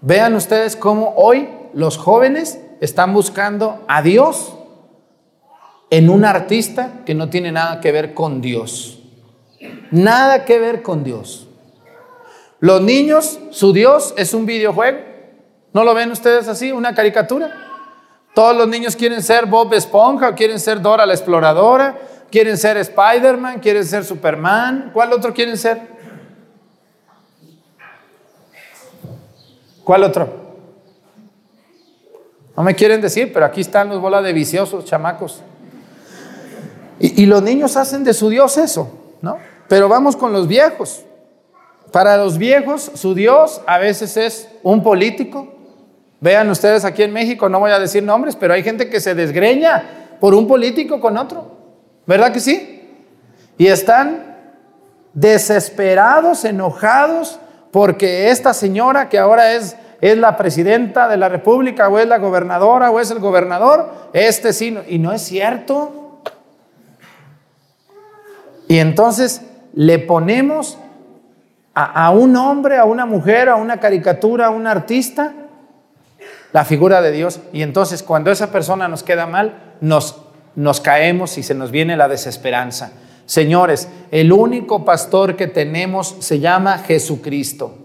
Vean 0.00 0.34
ustedes 0.34 0.74
cómo 0.76 1.14
hoy 1.16 1.48
los 1.72 1.96
jóvenes 1.96 2.58
están 2.80 3.14
buscando 3.14 3.84
a 3.86 4.02
Dios 4.02 4.54
en 5.90 6.10
un 6.10 6.24
artista 6.24 7.02
que 7.06 7.14
no 7.14 7.30
tiene 7.30 7.52
nada 7.52 7.80
que 7.80 7.92
ver 7.92 8.14
con 8.14 8.40
Dios. 8.40 9.00
Nada 9.92 10.44
que 10.44 10.58
ver 10.58 10.82
con 10.82 11.04
Dios. 11.04 11.46
Los 12.58 12.82
niños, 12.82 13.38
su 13.50 13.72
Dios 13.72 14.12
es 14.16 14.34
un 14.34 14.44
videojuego. 14.44 15.13
¿No 15.74 15.82
lo 15.82 15.92
ven 15.92 16.12
ustedes 16.12 16.46
así? 16.46 16.70
Una 16.70 16.94
caricatura. 16.94 17.52
Todos 18.32 18.56
los 18.56 18.68
niños 18.68 18.94
quieren 18.94 19.22
ser 19.22 19.46
Bob 19.46 19.74
Esponja, 19.74 20.34
quieren 20.34 20.60
ser 20.60 20.80
Dora 20.80 21.04
la 21.04 21.14
Exploradora, 21.14 21.98
quieren 22.30 22.56
ser 22.56 22.76
Spider-Man, 22.76 23.58
quieren 23.58 23.84
ser 23.84 24.04
Superman. 24.04 24.90
¿Cuál 24.94 25.12
otro 25.12 25.34
quieren 25.34 25.58
ser? 25.58 25.82
¿Cuál 29.82 30.04
otro? 30.04 30.44
No 32.56 32.62
me 32.62 32.76
quieren 32.76 33.00
decir, 33.00 33.32
pero 33.32 33.44
aquí 33.44 33.60
están 33.60 33.88
los 33.88 34.00
bolas 34.00 34.22
de 34.22 34.32
viciosos, 34.32 34.84
chamacos. 34.84 35.42
Y, 37.00 37.22
y, 37.22 37.26
los 37.26 37.42
niños 37.42 37.76
hacen 37.76 38.04
de 38.04 38.14
su 38.14 38.28
Dios 38.28 38.56
eso, 38.56 38.88
¿no? 39.20 39.38
Pero 39.68 39.88
vamos 39.88 40.14
con 40.14 40.32
los 40.32 40.46
viejos. 40.46 41.04
Para 41.90 42.16
los 42.16 42.38
viejos, 42.38 42.92
su 42.94 43.14
Dios 43.14 43.60
a 43.66 43.78
veces 43.78 44.16
es 44.16 44.48
un 44.62 44.84
político. 44.84 45.53
Vean 46.24 46.48
ustedes 46.48 46.86
aquí 46.86 47.02
en 47.02 47.12
México, 47.12 47.50
no 47.50 47.60
voy 47.60 47.70
a 47.70 47.78
decir 47.78 48.02
nombres, 48.02 48.34
pero 48.34 48.54
hay 48.54 48.62
gente 48.62 48.88
que 48.88 48.98
se 48.98 49.14
desgreña 49.14 49.84
por 50.20 50.32
un 50.32 50.48
político 50.48 50.98
con 50.98 51.18
otro. 51.18 51.50
¿Verdad 52.06 52.32
que 52.32 52.40
sí? 52.40 52.88
Y 53.58 53.66
están 53.66 54.34
desesperados, 55.12 56.46
enojados, 56.46 57.38
porque 57.70 58.30
esta 58.30 58.54
señora 58.54 59.10
que 59.10 59.18
ahora 59.18 59.52
es, 59.52 59.76
es 60.00 60.16
la 60.16 60.38
presidenta 60.38 61.08
de 61.08 61.18
la 61.18 61.28
República, 61.28 61.90
o 61.90 61.98
es 61.98 62.08
la 62.08 62.16
gobernadora, 62.16 62.90
o 62.90 63.00
es 63.00 63.10
el 63.10 63.18
gobernador, 63.18 63.92
este 64.14 64.54
sí, 64.54 64.78
y 64.88 64.98
no 64.98 65.12
es 65.12 65.20
cierto. 65.20 66.22
Y 68.66 68.78
entonces 68.78 69.42
le 69.74 69.98
ponemos 69.98 70.78
a, 71.74 72.06
a, 72.06 72.10
un 72.12 72.34
hombre, 72.34 72.78
a 72.78 72.86
una 72.86 73.04
mujer, 73.04 73.50
a 73.50 73.56
una 73.56 73.78
caricatura, 73.78 74.46
a 74.46 74.50
un 74.50 74.66
artista, 74.66 75.34
la 76.54 76.64
figura 76.64 77.02
de 77.02 77.10
Dios. 77.10 77.40
Y 77.52 77.62
entonces 77.62 78.02
cuando 78.04 78.30
esa 78.30 78.52
persona 78.52 78.86
nos 78.86 79.02
queda 79.02 79.26
mal, 79.26 79.74
nos, 79.80 80.22
nos 80.54 80.80
caemos 80.80 81.36
y 81.36 81.42
se 81.42 81.52
nos 81.52 81.72
viene 81.72 81.96
la 81.96 82.08
desesperanza. 82.08 82.92
Señores, 83.26 83.88
el 84.12 84.32
único 84.32 84.84
pastor 84.84 85.34
que 85.34 85.48
tenemos 85.48 86.14
se 86.20 86.38
llama 86.38 86.78
Jesucristo. 86.78 87.76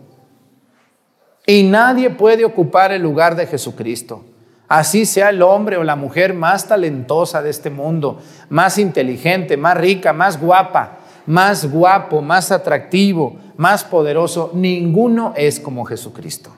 Y 1.48 1.64
nadie 1.64 2.12
puede 2.12 2.46
ocupar 2.46 2.92
el 2.92 3.02
lugar 3.02 3.36
de 3.36 3.48
Jesucristo. 3.48 4.24
Así 4.68 5.08
sea 5.08 5.30
el 5.30 5.42
hombre 5.42 5.78
o 5.78 5.84
la 5.84 5.96
mujer 5.96 6.36
más 6.36 6.68
talentosa 6.68 7.42
de 7.42 7.50
este 7.50 7.72
mundo, 7.72 8.22
más 8.50 8.78
inteligente, 8.78 9.58
más 9.58 9.78
rica, 9.78 10.14
más 10.14 10.40
guapa, 10.40 11.00
más 11.26 11.72
guapo, 11.72 12.22
más 12.22 12.52
atractivo, 12.52 13.36
más 13.58 13.84
poderoso, 13.84 14.52
ninguno 14.54 15.34
es 15.36 15.60
como 15.60 15.86
Jesucristo. 15.86 16.52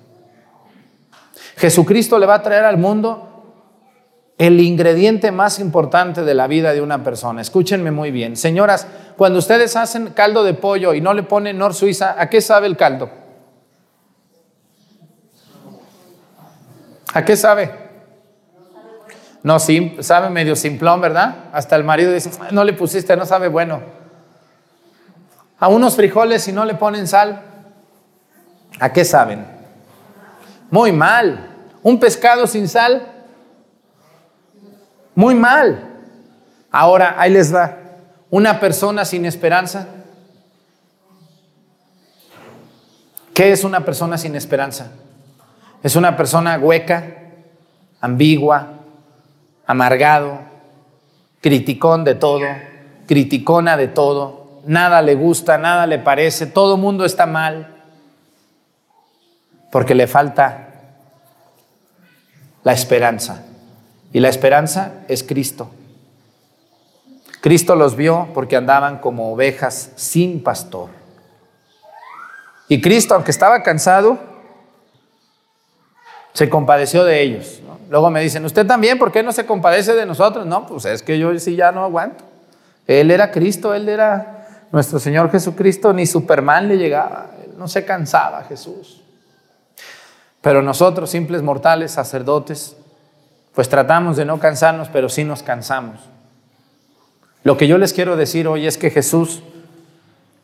Jesucristo 1.62 2.18
le 2.18 2.26
va 2.26 2.34
a 2.34 2.42
traer 2.42 2.66
al 2.66 2.80
mundo 2.80 3.28
el 4.40 4.60
ingrediente 4.60 5.32
más 5.32 5.60
importante 5.60 6.24
de 6.24 6.34
la 6.34 6.48
vida 6.48 6.74
de 6.74 6.82
una 6.82 7.04
persona. 7.04 7.40
Escúchenme 7.40 7.92
muy 7.92 8.10
bien. 8.10 8.36
Señoras, 8.36 8.88
cuando 9.16 9.38
ustedes 9.38 9.76
hacen 9.76 10.08
caldo 10.08 10.44
de 10.44 10.56
pollo 10.56 10.96
y 10.96 11.02
no 11.02 11.14
le 11.14 11.22
ponen 11.22 11.60
Nor 11.60 11.76
Suiza, 11.76 12.16
¿a 12.18 12.32
qué 12.32 12.42
sabe 12.42 12.66
el 12.66 12.76
caldo? 12.76 13.12
¿A 17.14 17.24
qué 17.24 17.38
sabe? 17.38 17.72
No, 19.44 19.60
sim, 19.60 20.02
sabe 20.02 20.32
medio 20.32 20.56
simplón, 20.56 21.00
¿verdad? 21.00 21.46
Hasta 21.54 21.76
el 21.76 21.84
marido 21.84 22.12
dice, 22.12 22.32
no 22.50 22.64
le 22.64 22.74
pusiste, 22.74 23.16
no 23.16 23.28
sabe 23.28 23.50
bueno. 23.50 23.84
A 25.60 25.68
unos 25.68 25.96
frijoles 25.96 26.42
si 26.42 26.52
no 26.52 26.66
le 26.66 26.74
ponen 26.74 27.08
sal, 27.08 27.44
¿a 28.80 28.92
qué 28.92 29.06
saben? 29.06 29.46
Muy 30.72 30.92
mal. 30.92 31.50
Un 31.84 32.00
pescado 32.00 32.48
sin 32.48 32.68
sal, 32.68 33.08
muy 35.16 35.36
mal. 35.36 35.88
Ahora, 36.72 37.16
ahí 37.18 37.32
les 37.32 37.52
da. 37.52 37.78
Una 38.30 38.60
persona 38.60 39.04
sin 39.04 39.26
esperanza. 39.26 39.88
¿Qué 43.34 43.52
es 43.52 43.64
una 43.64 43.84
persona 43.84 44.18
sin 44.18 44.36
esperanza? 44.36 44.92
Es 45.84 45.96
una 45.96 46.16
persona 46.16 46.60
hueca, 46.60 47.06
ambigua, 48.00 48.74
amargado, 49.66 50.40
criticón 51.42 52.04
de 52.04 52.16
todo, 52.16 52.46
criticona 53.08 53.78
de 53.78 53.88
todo, 53.88 54.62
nada 54.66 55.02
le 55.02 55.16
gusta, 55.16 55.58
nada 55.58 55.88
le 55.88 55.98
parece, 55.98 56.46
todo 56.46 56.78
mundo 56.78 57.04
está 57.04 57.26
mal, 57.26 57.84
porque 59.72 59.96
le 59.96 60.08
falta 60.08 60.71
la 62.64 62.74
esperanza. 62.74 63.44
Y 64.14 64.20
la 64.20 64.30
esperanza 64.30 64.94
es 65.08 65.24
Cristo. 65.24 65.72
Cristo 67.42 67.76
los 67.76 67.96
vio 67.96 68.30
porque 68.34 68.56
andaban 68.56 69.00
como 69.00 69.34
ovejas 69.34 69.92
sin 69.96 70.44
pastor. 70.44 70.90
Y 72.68 72.82
Cristo, 72.82 73.16
aunque 73.16 73.32
estaba 73.32 73.64
cansado, 73.64 74.18
se 76.34 76.50
compadeció 76.50 77.04
de 77.04 77.22
ellos. 77.22 77.62
Luego 77.90 78.10
me 78.10 78.22
dicen, 78.22 78.46
¿usted 78.46 78.66
también 78.66 78.98
por 78.98 79.12
qué 79.12 79.24
no 79.24 79.34
se 79.34 79.46
compadece 79.46 79.94
de 79.94 80.06
nosotros? 80.06 80.46
No, 80.46 80.66
pues 80.66 80.86
es 80.86 81.04
que 81.04 81.20
yo 81.20 81.38
sí 81.40 81.56
ya 81.56 81.72
no 81.72 81.84
aguanto. 81.84 82.24
Él 82.88 83.12
era 83.12 83.32
Cristo, 83.32 83.74
Él 83.74 83.90
era 83.90 84.66
nuestro 84.72 85.00
Señor 85.00 85.30
Jesucristo, 85.32 85.92
ni 85.92 86.06
Superman 86.06 86.68
le 86.68 86.78
llegaba, 86.78 87.32
Él 87.44 87.54
no 87.58 87.68
se 87.68 87.84
cansaba 87.84 88.44
Jesús. 88.44 89.01
Pero 90.42 90.62
nosotros, 90.62 91.10
simples 91.10 91.42
mortales, 91.42 91.92
sacerdotes, 91.92 92.76
pues 93.54 93.70
tratamos 93.70 94.18
de 94.18 94.26
no 94.26 94.40
cansarnos, 94.40 94.90
pero 94.90 95.10
sí 95.10 95.24
nos 95.24 95.44
cansamos. 95.44 96.00
Lo 97.44 97.58
que 97.58 97.68
yo 97.68 97.78
les 97.78 97.94
quiero 97.94 98.16
decir 98.16 98.48
hoy 98.48 98.68
es 98.68 98.78
que 98.78 98.90
Jesús 98.90 99.44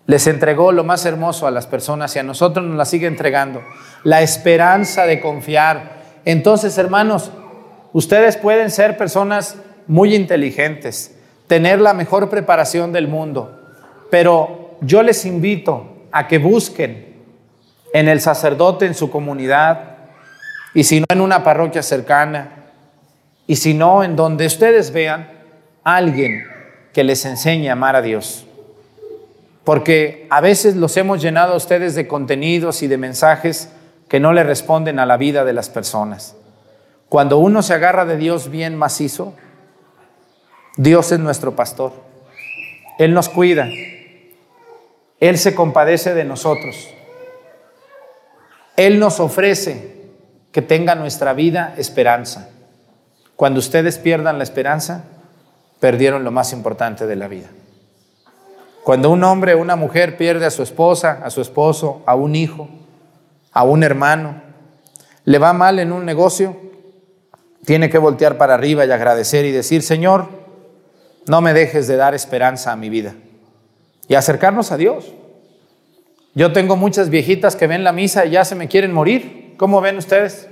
les 0.08 0.26
entregó 0.28 0.72
lo 0.72 0.84
más 0.84 1.06
hermoso 1.06 1.48
a 1.48 1.52
las 1.52 1.68
personas 1.68 2.16
y 2.16 2.20
a 2.20 2.24
nosotros 2.24 2.66
nos 2.66 2.78
la 2.78 2.86
sigue 2.86 3.08
entregando, 3.08 3.62
la 4.04 4.22
esperanza 4.22 5.06
de 5.06 5.20
confiar. 5.20 5.98
Entonces, 6.26 6.78
hermanos, 6.78 7.32
ustedes 7.94 8.38
pueden 8.38 8.72
ser 8.72 8.98
personas 8.98 9.58
muy 9.86 10.16
inteligentes, 10.16 11.16
tener 11.48 11.82
la 11.82 11.94
mejor 11.94 12.30
preparación 12.30 12.94
del 12.94 13.08
mundo, 13.08 13.60
pero 14.10 14.78
yo 14.82 15.04
les 15.04 15.26
invito 15.26 16.08
a 16.12 16.28
que 16.28 16.38
busquen 16.38 17.07
en 17.98 18.08
el 18.08 18.22
sacerdote 18.22 18.86
en 18.86 18.94
su 18.94 19.10
comunidad 19.10 19.80
y 20.76 20.84
si 20.84 21.00
no 21.00 21.08
en 21.10 21.20
una 21.20 21.44
parroquia 21.44 21.82
cercana 21.82 22.50
y 23.48 23.56
si 23.56 23.74
no 23.74 24.04
en 24.04 24.16
donde 24.16 24.46
ustedes 24.46 24.92
vean 24.92 25.28
a 25.84 25.96
alguien 25.96 26.44
que 26.94 27.04
les 27.04 27.26
enseñe 27.26 27.70
a 27.70 27.74
amar 27.74 27.96
a 27.96 28.04
Dios. 28.04 28.46
Porque 29.64 30.28
a 30.30 30.42
veces 30.42 30.76
los 30.76 30.96
hemos 30.96 31.24
llenado 31.24 31.54
a 31.54 31.58
ustedes 31.58 31.96
de 31.96 32.08
contenidos 32.08 32.84
y 32.84 32.88
de 32.88 33.00
mensajes 33.00 33.70
que 34.08 34.20
no 34.20 34.32
le 34.32 34.44
responden 34.44 35.00
a 35.00 35.08
la 35.08 35.18
vida 35.18 35.44
de 35.44 35.54
las 35.54 35.70
personas. 35.70 36.36
Cuando 37.10 37.40
uno 37.40 37.64
se 37.64 37.74
agarra 37.74 38.06
de 38.06 38.18
Dios 38.18 38.52
bien 38.52 38.76
macizo, 38.76 39.34
Dios 40.76 41.12
es 41.12 41.20
nuestro 41.20 41.56
pastor. 41.56 41.94
Él 43.00 43.16
nos 43.16 43.28
cuida. 43.28 43.68
Él 45.20 45.40
se 45.40 45.56
compadece 45.56 46.14
de 46.14 46.26
nosotros. 46.26 46.94
Él 48.78 49.00
nos 49.00 49.20
ofrece 49.20 49.98
que 50.52 50.62
tenga 50.62 50.96
nuestra 50.96 51.34
vida 51.34 51.74
esperanza. 51.78 52.50
Cuando 53.36 53.60
ustedes 53.60 53.98
pierdan 53.98 54.38
la 54.38 54.44
esperanza, 54.44 55.04
perdieron 55.80 56.24
lo 56.24 56.32
más 56.32 56.54
importante 56.54 57.06
de 57.06 57.16
la 57.16 57.28
vida. 57.28 57.48
Cuando 58.84 59.10
un 59.10 59.24
hombre 59.24 59.54
o 59.54 59.60
una 59.60 59.76
mujer 59.76 60.16
pierde 60.16 60.46
a 60.46 60.52
su 60.52 60.64
esposa, 60.64 61.20
a 61.24 61.30
su 61.30 61.42
esposo, 61.42 62.02
a 62.06 62.16
un 62.16 62.36
hijo, 62.36 62.70
a 63.52 63.64
un 63.64 63.84
hermano, 63.84 64.42
le 65.26 65.40
va 65.40 65.52
mal 65.52 65.80
en 65.80 65.92
un 65.92 66.06
negocio, 66.06 66.56
tiene 67.66 67.90
que 67.90 67.98
voltear 67.98 68.38
para 68.38 68.54
arriba 68.54 68.86
y 68.86 68.92
agradecer 68.92 69.46
y 69.46 69.52
decir, 69.52 69.84
Señor, 69.84 70.30
no 71.28 71.42
me 71.42 71.54
dejes 71.54 71.88
de 71.88 71.98
dar 71.98 72.16
esperanza 72.16 72.72
a 72.72 72.78
mi 72.78 72.90
vida. 72.90 73.14
Y 74.08 74.16
acercarnos 74.16 74.72
a 74.72 74.78
Dios. 74.78 75.12
Yo 76.38 76.54
tengo 76.54 76.76
muchas 76.76 77.10
viejitas 77.10 77.56
que 77.56 77.66
ven 77.66 77.84
la 77.84 77.92
misa 77.92 78.24
y 78.24 78.30
ya 78.30 78.46
se 78.46 78.54
me 78.54 78.68
quieren 78.68 78.94
morir. 78.94 79.56
¿Cómo 79.58 79.82
ven 79.82 79.98
ustedes? 79.98 80.48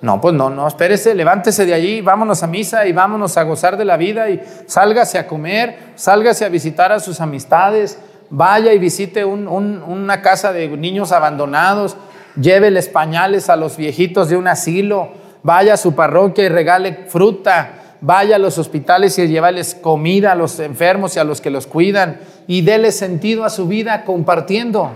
No, 0.00 0.18
pues 0.18 0.32
no, 0.32 0.48
no, 0.48 0.66
espérese, 0.66 1.14
levántese 1.14 1.66
de 1.66 1.74
allí, 1.74 2.00
vámonos 2.00 2.42
a 2.42 2.46
misa 2.46 2.86
y 2.86 2.92
vámonos 2.94 3.36
a 3.36 3.42
gozar 3.42 3.76
de 3.76 3.84
la 3.84 3.98
vida 3.98 4.30
y 4.30 4.40
sálgase 4.64 5.18
a 5.18 5.26
comer, 5.26 5.92
sálgase 5.94 6.46
a 6.46 6.48
visitar 6.48 6.90
a 6.90 7.00
sus 7.00 7.20
amistades, 7.20 7.98
vaya 8.30 8.72
y 8.72 8.78
visite 8.78 9.26
un, 9.26 9.46
un, 9.46 9.82
una 9.82 10.22
casa 10.22 10.54
de 10.54 10.68
niños 10.68 11.12
abandonados, 11.12 11.98
lléveles 12.40 12.88
pañales 12.88 13.50
a 13.50 13.56
los 13.56 13.76
viejitos 13.76 14.30
de 14.30 14.38
un 14.38 14.48
asilo, 14.48 15.10
vaya 15.42 15.74
a 15.74 15.76
su 15.76 15.94
parroquia 15.94 16.44
y 16.44 16.48
regale 16.48 17.04
fruta, 17.08 17.81
vaya 18.02 18.36
a 18.36 18.38
los 18.38 18.58
hospitales 18.58 19.18
y 19.18 19.28
llévales 19.28 19.74
comida 19.74 20.32
a 20.32 20.34
los 20.34 20.58
enfermos 20.58 21.16
y 21.16 21.20
a 21.20 21.24
los 21.24 21.40
que 21.40 21.50
los 21.50 21.66
cuidan 21.66 22.20
y 22.46 22.60
déle 22.60 22.92
sentido 22.92 23.44
a 23.44 23.50
su 23.50 23.66
vida 23.66 24.04
compartiendo 24.04 24.90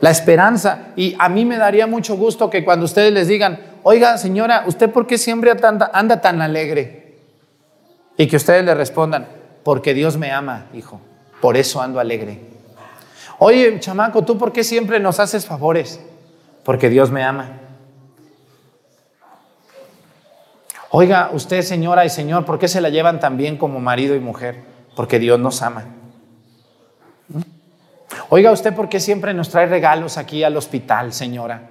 la 0.00 0.10
esperanza. 0.10 0.88
Y 0.96 1.16
a 1.18 1.28
mí 1.28 1.44
me 1.44 1.56
daría 1.56 1.86
mucho 1.86 2.16
gusto 2.16 2.50
que 2.50 2.64
cuando 2.64 2.84
ustedes 2.84 3.12
les 3.12 3.28
digan, 3.28 3.60
oiga 3.84 4.18
señora, 4.18 4.64
¿usted 4.66 4.90
por 4.90 5.06
qué 5.06 5.16
siempre 5.16 5.52
anda 5.92 6.20
tan 6.20 6.42
alegre? 6.42 7.14
Y 8.18 8.26
que 8.26 8.36
ustedes 8.36 8.64
le 8.64 8.74
respondan, 8.74 9.26
porque 9.62 9.94
Dios 9.94 10.18
me 10.18 10.30
ama, 10.30 10.66
hijo, 10.74 11.00
por 11.40 11.56
eso 11.56 11.80
ando 11.80 12.00
alegre. 12.00 12.40
Oye, 13.38 13.78
chamaco, 13.80 14.24
¿tú 14.24 14.38
por 14.38 14.52
qué 14.52 14.62
siempre 14.62 15.00
nos 15.00 15.20
haces 15.20 15.46
favores? 15.46 16.00
Porque 16.64 16.88
Dios 16.88 17.10
me 17.10 17.22
ama. 17.22 17.60
Oiga, 20.96 21.30
usted 21.32 21.62
señora 21.62 22.04
y 22.04 22.08
señor, 22.08 22.44
¿por 22.44 22.60
qué 22.60 22.68
se 22.68 22.80
la 22.80 22.88
llevan 22.88 23.18
tan 23.18 23.36
bien 23.36 23.56
como 23.56 23.80
marido 23.80 24.14
y 24.14 24.20
mujer? 24.20 24.62
Porque 24.94 25.18
Dios 25.18 25.40
nos 25.40 25.60
ama. 25.60 25.86
Oiga, 28.28 28.52
¿usted 28.52 28.72
por 28.72 28.88
qué 28.88 29.00
siempre 29.00 29.34
nos 29.34 29.48
trae 29.48 29.66
regalos 29.66 30.18
aquí 30.18 30.44
al 30.44 30.56
hospital, 30.56 31.12
señora? 31.12 31.62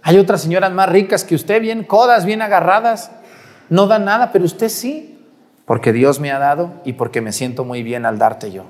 Hay 0.00 0.16
otras 0.16 0.40
señoras 0.40 0.72
más 0.72 0.88
ricas 0.88 1.22
que 1.22 1.34
usted, 1.34 1.60
bien 1.60 1.84
codas, 1.84 2.24
bien 2.24 2.40
agarradas. 2.40 3.10
No 3.68 3.88
dan 3.88 4.06
nada, 4.06 4.32
pero 4.32 4.46
usted 4.46 4.70
sí. 4.70 5.22
Porque 5.66 5.92
Dios 5.92 6.18
me 6.18 6.32
ha 6.32 6.38
dado 6.38 6.72
y 6.86 6.94
porque 6.94 7.20
me 7.20 7.32
siento 7.32 7.66
muy 7.66 7.82
bien 7.82 8.06
al 8.06 8.16
darte 8.16 8.52
yo. 8.52 8.64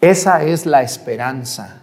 Esa 0.00 0.44
es 0.44 0.64
la 0.64 0.82
esperanza. 0.82 1.80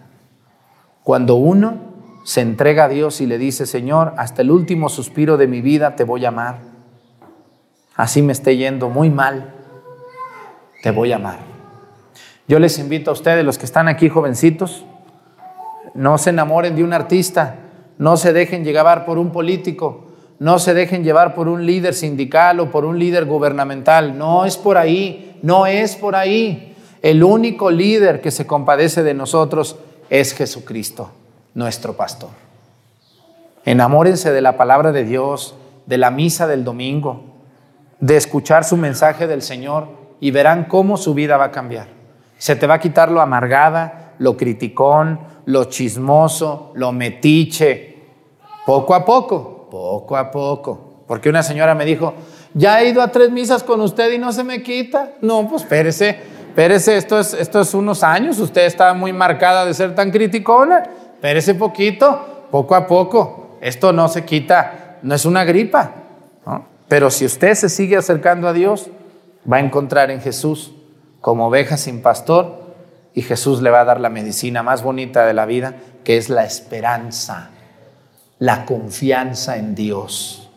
Cuando 1.04 1.36
uno 1.36 1.95
se 2.26 2.42
entrega 2.42 2.86
a 2.86 2.90
Dios 2.90 3.22
y 3.22 3.28
le 3.28 3.38
dice, 3.38 3.68
Señor, 3.68 4.14
hasta 4.18 4.42
el 4.42 4.50
último 4.50 4.90
suspiro 4.90 5.38
de 5.38 5.46
mi 5.46 5.62
vida 5.62 5.96
te 5.96 6.04
voy 6.04 6.26
a 6.26 6.30
amar. 6.30 6.58
Así 7.96 8.24
me 8.24 8.34
esté 8.34 8.58
yendo 8.58 8.90
muy 8.90 9.12
mal, 9.12 9.54
te 10.82 10.90
voy 10.90 11.12
a 11.12 11.18
amar. 11.18 11.38
Yo 12.48 12.58
les 12.58 12.80
invito 12.80 13.12
a 13.12 13.14
ustedes, 13.14 13.46
los 13.46 13.60
que 13.60 13.66
están 13.66 13.88
aquí 13.88 14.10
jovencitos, 14.10 14.86
no 15.94 16.18
se 16.18 16.32
enamoren 16.32 16.76
de 16.76 16.84
un 16.84 16.94
artista, 16.94 17.58
no 18.00 18.18
se 18.18 18.34
dejen 18.34 18.66
llevar 18.66 19.06
por 19.06 19.20
un 19.20 19.32
político, 19.32 20.08
no 20.40 20.58
se 20.58 20.74
dejen 20.74 21.04
llevar 21.04 21.36
por 21.36 21.48
un 21.48 21.68
líder 21.68 21.94
sindical 21.94 22.60
o 22.60 22.72
por 22.72 22.86
un 22.86 22.98
líder 22.98 23.26
gubernamental. 23.26 24.18
No 24.18 24.46
es 24.46 24.58
por 24.58 24.78
ahí, 24.80 25.40
no 25.44 25.68
es 25.68 25.96
por 25.96 26.16
ahí. 26.16 26.76
El 27.04 27.24
único 27.24 27.70
líder 27.70 28.20
que 28.20 28.32
se 28.32 28.48
compadece 28.48 29.04
de 29.04 29.14
nosotros 29.14 29.78
es 30.10 30.34
Jesucristo, 30.34 31.12
nuestro 31.56 31.98
pastor. 31.98 32.30
Enamórense 33.66 34.32
de 34.32 34.42
la 34.42 34.58
palabra 34.58 34.92
de 34.92 35.04
Dios, 35.04 35.56
de 35.88 35.98
la 35.98 36.12
misa 36.12 36.46
del 36.46 36.64
domingo, 36.64 37.24
de 38.00 38.18
escuchar 38.18 38.64
su 38.64 38.78
mensaje 38.78 39.26
del 39.26 39.42
Señor 39.42 39.88
y 40.20 40.30
verán 40.30 40.66
cómo 40.66 40.98
su 40.98 41.16
vida 41.16 41.38
va 41.38 41.46
a 41.46 41.52
cambiar. 41.52 41.88
Se 42.38 42.56
te 42.56 42.68
va 42.68 42.76
a 42.76 42.80
quitar 42.80 43.10
lo 43.10 43.22
amargada, 43.22 44.14
lo 44.20 44.38
criticón, 44.38 45.20
lo 45.46 45.66
chismoso, 45.66 46.72
lo 46.76 46.92
metiche. 46.92 47.96
Poco 48.66 48.94
a 48.94 49.04
poco, 49.04 49.68
poco 49.72 50.16
a 50.16 50.30
poco. 50.30 51.04
Porque 51.08 51.30
una 51.30 51.44
señora 51.44 51.74
me 51.74 51.86
dijo, 51.86 52.14
ya 52.54 52.82
he 52.82 52.90
ido 52.90 53.02
a 53.02 53.10
tres 53.10 53.32
misas 53.32 53.64
con 53.64 53.82
usted 53.82 54.12
y 54.12 54.18
no 54.18 54.32
se 54.32 54.44
me 54.44 54.62
quita. 54.62 55.14
No, 55.22 55.48
pues 55.48 55.64
espérese, 55.64 56.20
espérese, 56.50 56.98
esto 56.98 57.20
es, 57.20 57.34
esto 57.34 57.62
es 57.62 57.74
unos 57.74 58.04
años, 58.04 58.40
usted 58.40 58.66
está 58.66 58.94
muy 58.94 59.14
marcada 59.14 59.66
de 59.66 59.74
ser 59.74 59.96
tan 59.96 60.12
criticona. 60.12 60.84
Espérese 61.26 61.56
poquito, 61.56 62.48
poco 62.52 62.76
a 62.76 62.86
poco. 62.86 63.58
Esto 63.60 63.92
no 63.92 64.08
se 64.10 64.26
quita, 64.26 65.00
no 65.02 65.16
es 65.16 65.26
una 65.26 65.44
gripa. 65.44 65.92
Pero 66.88 67.10
si 67.10 67.26
usted 67.26 67.56
se 67.56 67.68
sigue 67.68 67.98
acercando 67.98 68.48
a 68.48 68.54
Dios, 68.54 68.92
va 69.52 69.58
a 69.58 69.60
encontrar 69.60 70.12
en 70.12 70.22
Jesús 70.22 70.76
como 71.22 71.48
oveja 71.48 71.78
sin 71.78 72.04
pastor 72.04 72.76
y 73.16 73.24
Jesús 73.24 73.64
le 73.64 73.72
va 73.72 73.82
a 73.82 73.86
dar 73.86 74.00
la 74.02 74.12
medicina 74.12 74.62
más 74.62 74.84
bonita 74.84 75.26
de 75.26 75.34
la 75.34 75.48
vida, 75.48 75.74
que 76.04 76.18
es 76.18 76.30
la 76.30 76.46
esperanza, 76.46 77.50
la 78.38 78.68
confianza 78.68 79.58
en 79.58 79.74
Dios. 79.74 80.52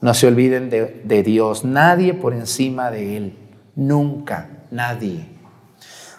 No 0.00 0.14
se 0.14 0.28
olviden 0.28 0.70
de, 0.70 1.02
de, 1.02 1.24
Dios, 1.24 1.64
nadie 1.64 2.14
por 2.14 2.34
encima 2.34 2.92
de 2.92 3.16
Él, 3.16 3.36
nunca, 3.74 4.48
nadie. 4.70 5.26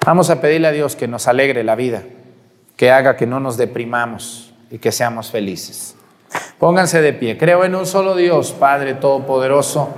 Vamos 0.06 0.30
a 0.30 0.42
pedirle 0.42 0.68
a 0.68 0.72
Dios 0.74 0.98
que 0.98 1.08
nos 1.08 1.30
alegre 1.30 1.64
la 1.64 1.76
vida, 1.76 2.04
que 2.76 2.92
haga 2.92 3.16
que 3.16 3.28
no 3.28 3.40
nos 3.40 3.58
deprimamos 3.58 4.54
y 4.70 4.80
que 4.80 4.92
seamos 4.92 5.32
felices. 5.32 5.96
Pónganse 6.60 7.02
de 7.02 7.14
pie, 7.14 7.38
creo 7.38 7.64
en 7.64 7.76
un 7.76 7.86
solo 7.86 8.16
Dios, 8.16 8.54
Padre 8.54 8.96
Todopoderoso, 8.96 9.90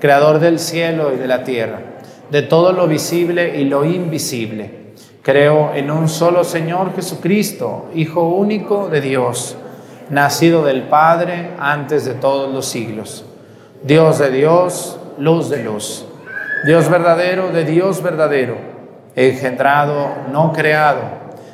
Creador 0.00 0.40
del 0.40 0.58
cielo 0.58 1.12
y 1.14 1.16
de 1.16 1.28
la 1.28 1.44
tierra 1.44 1.92
de 2.32 2.40
todo 2.40 2.72
lo 2.72 2.88
visible 2.88 3.60
y 3.60 3.64
lo 3.64 3.84
invisible. 3.84 4.94
Creo 5.22 5.72
en 5.74 5.90
un 5.90 6.08
solo 6.08 6.44
Señor 6.44 6.94
Jesucristo, 6.96 7.90
Hijo 7.94 8.26
único 8.26 8.88
de 8.88 9.02
Dios, 9.02 9.54
nacido 10.08 10.64
del 10.64 10.84
Padre 10.84 11.50
antes 11.60 12.06
de 12.06 12.14
todos 12.14 12.52
los 12.52 12.66
siglos, 12.66 13.26
Dios 13.82 14.18
de 14.18 14.30
Dios, 14.30 14.98
luz 15.18 15.50
de 15.50 15.62
luz, 15.62 16.06
Dios 16.64 16.88
verdadero 16.88 17.52
de 17.52 17.64
Dios 17.64 18.02
verdadero, 18.02 18.56
engendrado, 19.14 20.08
no 20.32 20.52
creado, 20.54 21.02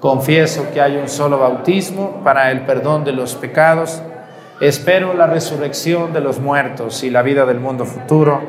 Confieso 0.00 0.70
que 0.72 0.80
hay 0.80 0.96
un 0.96 1.08
solo 1.08 1.38
bautismo 1.38 2.22
para 2.22 2.50
el 2.50 2.66
perdón 2.66 3.04
de 3.04 3.12
los 3.12 3.34
pecados. 3.34 4.02
Espero 4.60 5.14
la 5.14 5.26
resurrección 5.26 6.12
de 6.12 6.20
los 6.20 6.38
muertos 6.38 7.02
y 7.02 7.10
la 7.10 7.22
vida 7.22 7.46
del 7.46 7.60
mundo 7.60 7.86
futuro. 7.86 8.40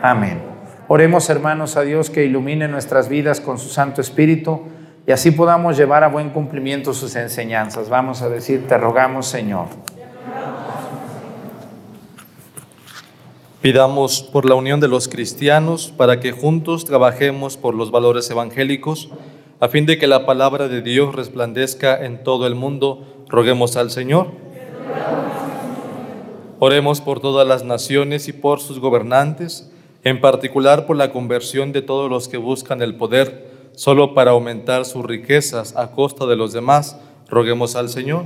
Amén. 0.00 0.42
Oremos 0.88 1.28
hermanos 1.30 1.76
a 1.76 1.82
Dios 1.82 2.10
que 2.10 2.24
ilumine 2.24 2.68
nuestras 2.68 3.08
vidas 3.08 3.40
con 3.40 3.58
su 3.58 3.68
Santo 3.68 4.00
Espíritu 4.00 4.62
y 5.06 5.12
así 5.12 5.32
podamos 5.32 5.76
llevar 5.76 6.04
a 6.04 6.08
buen 6.08 6.30
cumplimiento 6.30 6.94
sus 6.94 7.16
enseñanzas. 7.16 7.88
Vamos 7.88 8.22
a 8.22 8.28
decir, 8.28 8.66
te 8.68 8.78
rogamos 8.78 9.26
Señor. 9.26 9.66
Pidamos 13.60 14.22
por 14.22 14.44
la 14.44 14.56
unión 14.56 14.80
de 14.80 14.88
los 14.88 15.06
cristianos 15.06 15.92
para 15.96 16.18
que 16.18 16.32
juntos 16.32 16.84
trabajemos 16.84 17.56
por 17.56 17.76
los 17.76 17.92
valores 17.92 18.28
evangélicos, 18.28 19.10
a 19.62 19.68
fin 19.68 19.86
de 19.86 19.96
que 19.96 20.08
la 20.08 20.26
palabra 20.26 20.66
de 20.66 20.82
Dios 20.82 21.14
resplandezca 21.14 22.04
en 22.04 22.24
todo 22.24 22.48
el 22.48 22.56
mundo. 22.56 23.06
Roguemos 23.28 23.76
al 23.76 23.92
Señor. 23.92 24.26
Oremos 26.58 27.00
por 27.00 27.20
todas 27.20 27.46
las 27.46 27.62
naciones 27.62 28.26
y 28.26 28.32
por 28.32 28.58
sus 28.58 28.80
gobernantes, 28.80 29.70
en 30.02 30.20
particular 30.20 30.84
por 30.84 30.96
la 30.96 31.12
conversión 31.12 31.70
de 31.70 31.80
todos 31.80 32.10
los 32.10 32.26
que 32.26 32.38
buscan 32.38 32.82
el 32.82 32.96
poder 32.96 33.70
solo 33.76 34.14
para 34.14 34.32
aumentar 34.32 34.84
sus 34.84 35.04
riquezas 35.04 35.76
a 35.76 35.92
costa 35.92 36.26
de 36.26 36.34
los 36.34 36.52
demás. 36.52 36.96
Roguemos 37.28 37.76
al 37.76 37.88
Señor. 37.88 38.24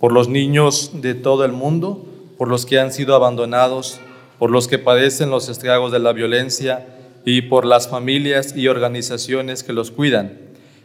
Por 0.00 0.10
los 0.10 0.28
niños 0.28 0.90
de 0.94 1.14
todo 1.14 1.44
el 1.44 1.52
mundo, 1.52 2.04
por 2.36 2.48
los 2.48 2.66
que 2.66 2.80
han 2.80 2.92
sido 2.92 3.14
abandonados, 3.14 4.00
por 4.40 4.50
los 4.50 4.66
que 4.66 4.80
padecen 4.80 5.30
los 5.30 5.48
estragos 5.48 5.92
de 5.92 6.00
la 6.00 6.12
violencia 6.12 6.97
y 7.24 7.42
por 7.42 7.64
las 7.64 7.88
familias 7.88 8.56
y 8.56 8.68
organizaciones 8.68 9.62
que 9.62 9.72
los 9.72 9.90
cuidan, 9.90 10.38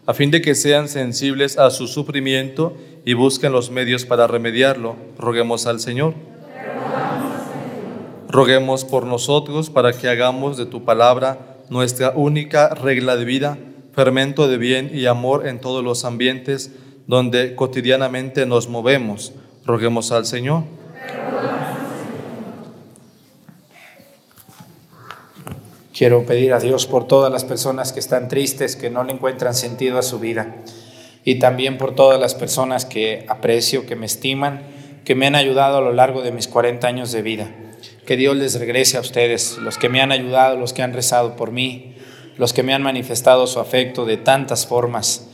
a 0.06 0.14
fin 0.14 0.32
de 0.32 0.42
que 0.42 0.56
sean 0.56 0.88
sensibles 0.88 1.58
a 1.58 1.70
su 1.70 1.88
sufrimiento 1.88 2.76
y 3.06 3.14
busquen 3.14 3.52
los 3.52 3.72
medios 3.72 4.06
para 4.06 4.28
remediarlo. 4.28 4.96
Roguemos 5.18 5.66
al 5.66 5.80
Señor. 5.80 6.14
Roguemos 8.30 8.84
por 8.84 9.06
nosotros 9.06 9.70
para 9.70 9.94
que 9.94 10.10
hagamos 10.10 10.58
de 10.58 10.66
tu 10.66 10.84
palabra 10.84 11.58
nuestra 11.70 12.12
única 12.16 12.70
regla 12.70 13.16
de 13.16 13.26
vida, 13.26 13.58
fermento 13.94 14.48
de 14.48 14.58
bien 14.58 14.92
y 14.94 15.06
amor 15.06 15.48
en 15.48 15.62
todos 15.62 15.84
los 15.84 16.04
ambientes 16.04 16.72
donde 17.08 17.56
cotidianamente 17.56 18.46
nos 18.46 18.68
movemos. 18.68 19.34
Roguemos 19.66 20.12
al 20.12 20.26
Señor. 20.26 20.64
Quiero 25.94 26.26
pedir 26.26 26.54
a 26.54 26.60
Dios 26.60 26.88
por 26.88 27.06
todas 27.06 27.32
las 27.32 27.44
personas 27.44 27.94
que 27.94 28.00
están 28.00 28.28
tristes, 28.28 28.76
que 28.76 28.90
no 28.90 29.04
le 29.04 29.14
encuentran 29.14 29.54
sentido 29.54 30.00
a 30.00 30.02
su 30.02 30.18
vida. 30.18 30.56
Y 31.24 31.36
también 31.36 31.78
por 31.78 31.94
todas 31.94 32.20
las 32.20 32.34
personas 32.34 32.86
que 32.86 33.26
aprecio, 33.30 33.86
que 33.86 33.96
me 33.96 34.08
estiman, 34.08 34.64
que 35.06 35.14
me 35.14 35.28
han 35.28 35.36
ayudado 35.36 35.78
a 35.78 35.82
lo 35.82 35.94
largo 35.94 36.24
de 36.24 36.32
mis 36.32 36.48
40 36.48 36.88
años 36.88 37.12
de 37.12 37.22
vida. 37.22 37.52
Que 38.08 38.18
Dios 38.18 38.36
les 38.36 38.60
regrese 38.60 38.98
a 38.98 39.02
ustedes, 39.02 39.60
los 39.60 39.78
que 39.78 39.88
me 39.88 40.02
han 40.02 40.12
ayudado, 40.12 40.58
los 40.58 40.74
que 40.74 40.82
han 40.82 40.94
rezado 40.94 41.36
por 41.36 41.52
mí, 41.52 41.94
los 42.38 42.54
que 42.54 42.64
me 42.64 42.74
han 42.74 42.82
manifestado 42.82 43.46
su 43.46 43.60
afecto 43.60 44.06
de 44.06 44.18
tantas 44.18 44.66
formas. 44.66 45.28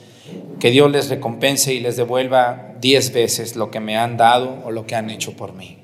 Que 0.60 0.72
Dios 0.72 0.91
les 0.91 1.10
recompense 1.10 1.74
y 1.74 1.80
les 1.80 1.95
devuelva 1.95 2.74
diez 2.82 3.14
veces 3.14 3.55
lo 3.55 3.72
que 3.72 3.80
me 3.80 3.97
han 3.97 4.18
dado 4.18 4.62
o 4.66 4.72
lo 4.72 4.86
que 4.86 4.95
han 4.95 5.10
hecho 5.10 5.38
por 5.38 5.53
mí. 5.53 5.78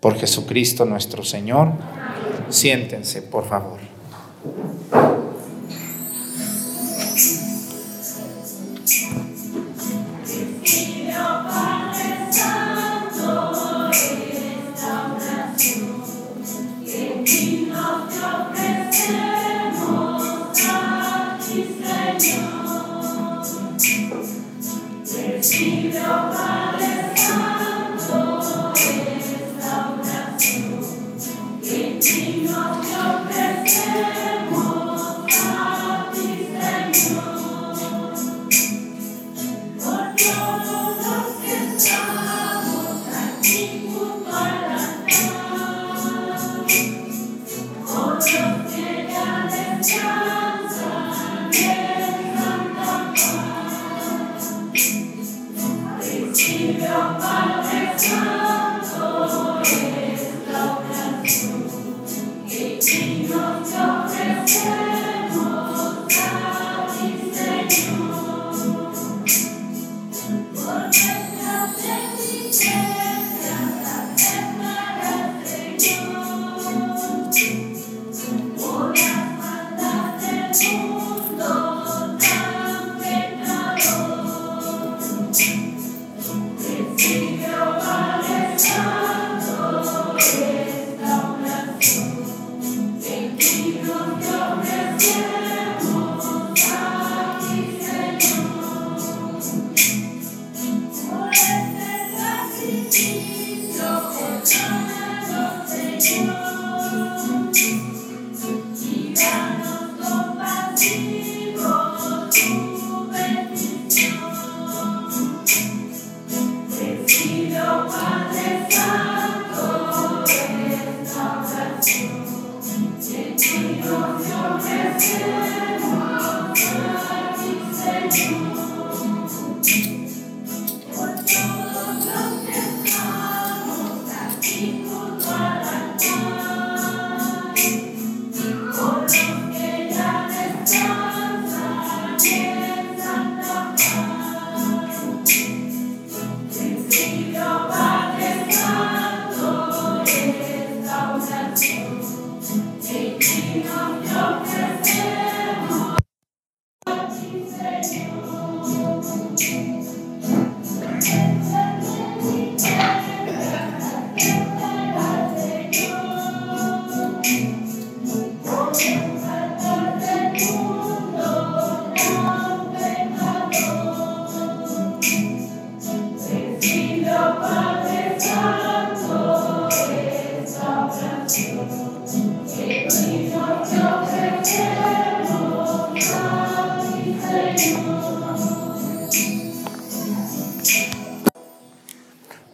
Por 0.00 0.18
Jesucristo 0.18 0.84
nuestro 0.84 1.24
Señor. 1.24 1.72
Siéntense, 2.50 3.22
por 3.22 3.48
favor. 3.48 3.87
Thank 4.48 5.22
you. 5.22 5.27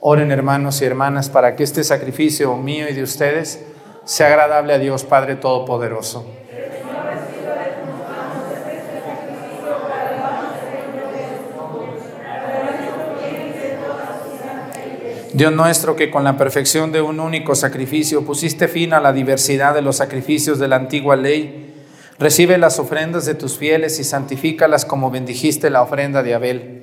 Oren 0.06 0.30
hermanos 0.30 0.82
y 0.82 0.84
hermanas 0.84 1.30
para 1.30 1.56
que 1.56 1.64
este 1.64 1.82
sacrificio 1.82 2.54
mío 2.56 2.86
y 2.90 2.92
de 2.92 3.02
ustedes 3.02 3.64
sea 4.04 4.26
agradable 4.26 4.74
a 4.74 4.78
Dios 4.78 5.02
Padre 5.02 5.36
Todopoderoso. 5.36 6.26
Dios 15.32 15.52
nuestro 15.52 15.96
que 15.96 16.10
con 16.10 16.22
la 16.22 16.36
perfección 16.36 16.92
de 16.92 17.00
un 17.00 17.18
único 17.18 17.54
sacrificio 17.54 18.24
pusiste 18.24 18.68
fin 18.68 18.92
a 18.92 19.00
la 19.00 19.12
diversidad 19.12 19.74
de 19.74 19.82
los 19.82 19.96
sacrificios 19.96 20.58
de 20.58 20.68
la 20.68 20.76
antigua 20.76 21.16
ley, 21.16 21.63
recibe 22.18 22.58
las 22.58 22.78
ofrendas 22.78 23.26
de 23.26 23.34
tus 23.34 23.58
fieles 23.58 23.98
y 23.98 24.04
santifícalas 24.04 24.84
como 24.84 25.10
bendijiste 25.10 25.70
la 25.70 25.82
ofrenda 25.82 26.22
de 26.22 26.34
Abel, 26.34 26.82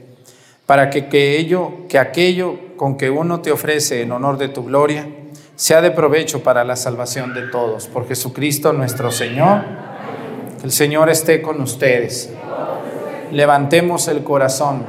para 0.65 0.89
que, 0.89 1.07
que, 1.07 1.37
ello, 1.37 1.87
que 1.87 1.99
aquello 1.99 2.57
con 2.77 2.97
que 2.97 3.09
uno 3.09 3.41
te 3.41 3.51
ofrece 3.51 4.01
en 4.01 4.11
honor 4.11 4.37
de 4.37 4.49
tu 4.49 4.63
gloria 4.63 5.07
sea 5.55 5.81
de 5.81 5.91
provecho 5.91 6.41
para 6.41 6.63
la 6.63 6.75
salvación 6.75 7.33
de 7.35 7.43
todos. 7.43 7.87
Por 7.87 8.07
Jesucristo 8.07 8.73
nuestro 8.73 9.11
Señor, 9.11 9.61
el 10.63 10.71
Señor 10.71 11.09
esté 11.09 11.41
con 11.41 11.61
ustedes. 11.61 12.31
Levantemos 13.31 14.07
el 14.07 14.23
corazón. 14.23 14.85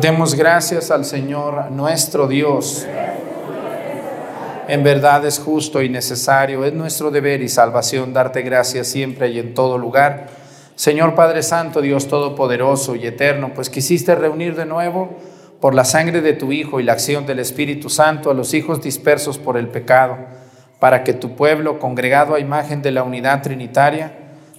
Demos 0.00 0.34
gracias 0.34 0.90
al 0.90 1.04
Señor 1.04 1.70
nuestro 1.70 2.28
Dios. 2.28 2.86
En 4.72 4.82
verdad 4.82 5.26
es 5.26 5.38
justo 5.38 5.82
y 5.82 5.90
necesario, 5.90 6.64
es 6.64 6.72
nuestro 6.72 7.10
deber 7.10 7.42
y 7.42 7.50
salvación 7.50 8.14
darte 8.14 8.40
gracias 8.40 8.86
siempre 8.86 9.28
y 9.28 9.38
en 9.38 9.52
todo 9.52 9.76
lugar. 9.76 10.28
Señor 10.76 11.14
Padre 11.14 11.42
Santo, 11.42 11.82
Dios 11.82 12.08
Todopoderoso 12.08 12.96
y 12.96 13.06
Eterno, 13.06 13.52
pues 13.54 13.68
quisiste 13.68 14.14
reunir 14.14 14.56
de 14.56 14.64
nuevo 14.64 15.10
por 15.60 15.74
la 15.74 15.84
sangre 15.84 16.22
de 16.22 16.32
tu 16.32 16.52
Hijo 16.52 16.80
y 16.80 16.84
la 16.84 16.94
acción 16.94 17.26
del 17.26 17.40
Espíritu 17.40 17.90
Santo 17.90 18.30
a 18.30 18.34
los 18.34 18.54
hijos 18.54 18.80
dispersos 18.80 19.36
por 19.36 19.58
el 19.58 19.68
pecado, 19.68 20.16
para 20.80 21.04
que 21.04 21.12
tu 21.12 21.36
pueblo, 21.36 21.78
congregado 21.78 22.34
a 22.34 22.40
imagen 22.40 22.80
de 22.80 22.92
la 22.92 23.02
unidad 23.02 23.42
trinitaria, 23.42 24.16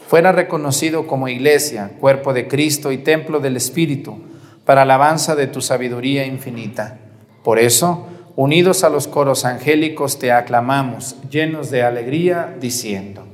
fuera 0.07 0.31
reconocido 0.31 1.07
como 1.07 1.27
iglesia, 1.27 1.89
cuerpo 1.99 2.35
de 2.35 2.47
Cristo 2.47 2.91
y 2.91 2.99
templo 2.99 3.39
del 3.39 3.57
Espíritu 3.57 4.21
para 4.63 4.83
alabanza 4.83 5.33
de 5.35 5.47
tu 5.47 5.59
sabiduría 5.59 6.23
infinita. 6.23 6.99
Por 7.43 7.57
eso, 7.57 8.09
unidos 8.35 8.83
a 8.83 8.89
los 8.89 9.07
coros 9.07 9.45
angélicos, 9.45 10.19
te 10.19 10.31
aclamamos, 10.31 11.15
llenos 11.29 11.69
de 11.69 11.83
alegría, 11.83 12.55
diciendo. 12.59 13.33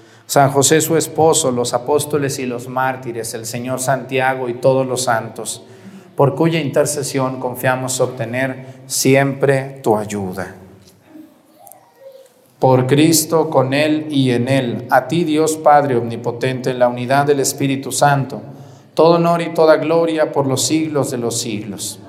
San 0.25 0.51
José 0.51 0.81
su 0.81 0.97
esposo, 0.97 1.51
los 1.51 1.73
apóstoles 1.73 2.39
y 2.39 2.45
los 2.45 2.67
mártires, 2.67 3.33
el 3.33 3.45
Señor 3.45 3.79
Santiago 3.79 4.47
y 4.49 4.55
todos 4.55 4.87
los 4.87 5.03
santos, 5.03 5.63
por 6.15 6.35
cuya 6.35 6.59
intercesión 6.59 7.39
confiamos 7.39 7.99
obtener 7.99 8.65
siempre 8.85 9.79
tu 9.83 9.97
ayuda. 9.97 10.55
Por 12.59 12.85
Cristo, 12.85 13.49
con 13.49 13.73
Él 13.73 14.05
y 14.11 14.31
en 14.31 14.47
Él, 14.47 14.85
a 14.91 15.07
ti 15.07 15.23
Dios 15.23 15.57
Padre 15.57 15.95
Omnipotente, 15.95 16.69
en 16.69 16.79
la 16.79 16.87
unidad 16.87 17.25
del 17.25 17.39
Espíritu 17.39 17.91
Santo, 17.91 18.41
todo 18.93 19.15
honor 19.15 19.41
y 19.41 19.53
toda 19.53 19.77
gloria 19.77 20.31
por 20.31 20.45
los 20.45 20.61
siglos 20.61 21.09
de 21.09 21.17
los 21.17 21.39
siglos. 21.39 21.99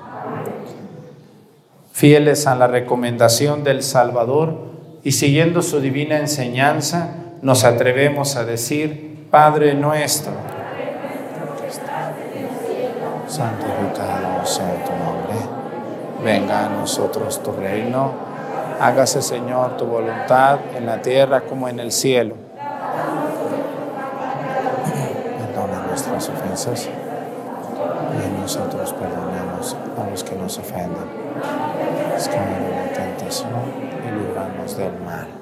Fieles 1.93 2.47
a 2.47 2.55
la 2.55 2.67
recomendación 2.67 3.65
del 3.65 3.83
Salvador 3.83 4.59
y 5.05 5.13
siguiendo 5.13 5.63
su 5.63 5.81
divina 5.81 6.19
enseñanza, 6.19 7.22
nos 7.43 7.65
atrevemos 7.65 8.37
a 8.37 8.45
decir, 8.45 9.27
Padre 9.31 9.75
nuestro, 9.75 10.33
santificado 13.27 14.47
sea 14.47 14.85
tu 14.85 14.93
nombre, 14.93 15.35
venga 16.23 16.67
a 16.67 16.69
nosotros 16.69 17.43
tu 17.43 17.51
reino, 17.53 18.13
hágase 18.81 19.23
Señor 19.23 19.77
tu 19.77 19.87
voluntad 19.87 20.61
en 20.77 20.87
la 20.87 21.03
tierra 21.03 21.41
como 21.41 21.69
en 21.69 21.81
el 21.81 21.91
cielo. 21.91 22.37
Perdona 25.39 25.87
nuestras 25.89 26.29
ofensas 26.29 26.89
y 26.89 28.41
nosotros 28.41 28.93
perdonamos 28.93 29.77
a 29.99 30.11
los 30.11 30.23
que 30.23 30.37
nos 30.37 30.59
ofenden. 30.59 31.23
De 32.13 32.29
la 32.29 32.93
tentación 32.93 33.51
y 34.07 34.29
líbranos 34.29 34.77
del 34.77 34.93
mal. 35.01 35.42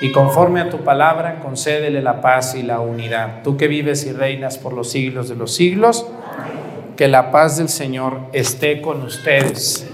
y 0.00 0.12
conforme 0.12 0.60
a 0.60 0.70
tu 0.70 0.78
palabra, 0.78 1.40
concédele 1.40 2.02
la 2.02 2.20
paz 2.20 2.54
y 2.54 2.62
la 2.62 2.80
unidad. 2.80 3.42
Tú 3.42 3.56
que 3.56 3.68
vives 3.68 4.04
y 4.06 4.12
reinas 4.12 4.58
por 4.58 4.72
los 4.72 4.90
siglos 4.90 5.28
de 5.28 5.36
los 5.36 5.54
siglos, 5.54 6.06
que 6.96 7.08
la 7.08 7.30
paz 7.30 7.58
del 7.58 7.68
Señor 7.68 8.20
esté 8.32 8.80
con 8.80 9.02
ustedes. 9.02 9.86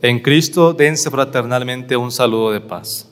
En 0.00 0.18
Cristo 0.20 0.72
dense 0.72 1.10
fraternalmente 1.10 1.96
un 1.96 2.10
saludo 2.10 2.50
de 2.52 2.60
paz. 2.60 3.11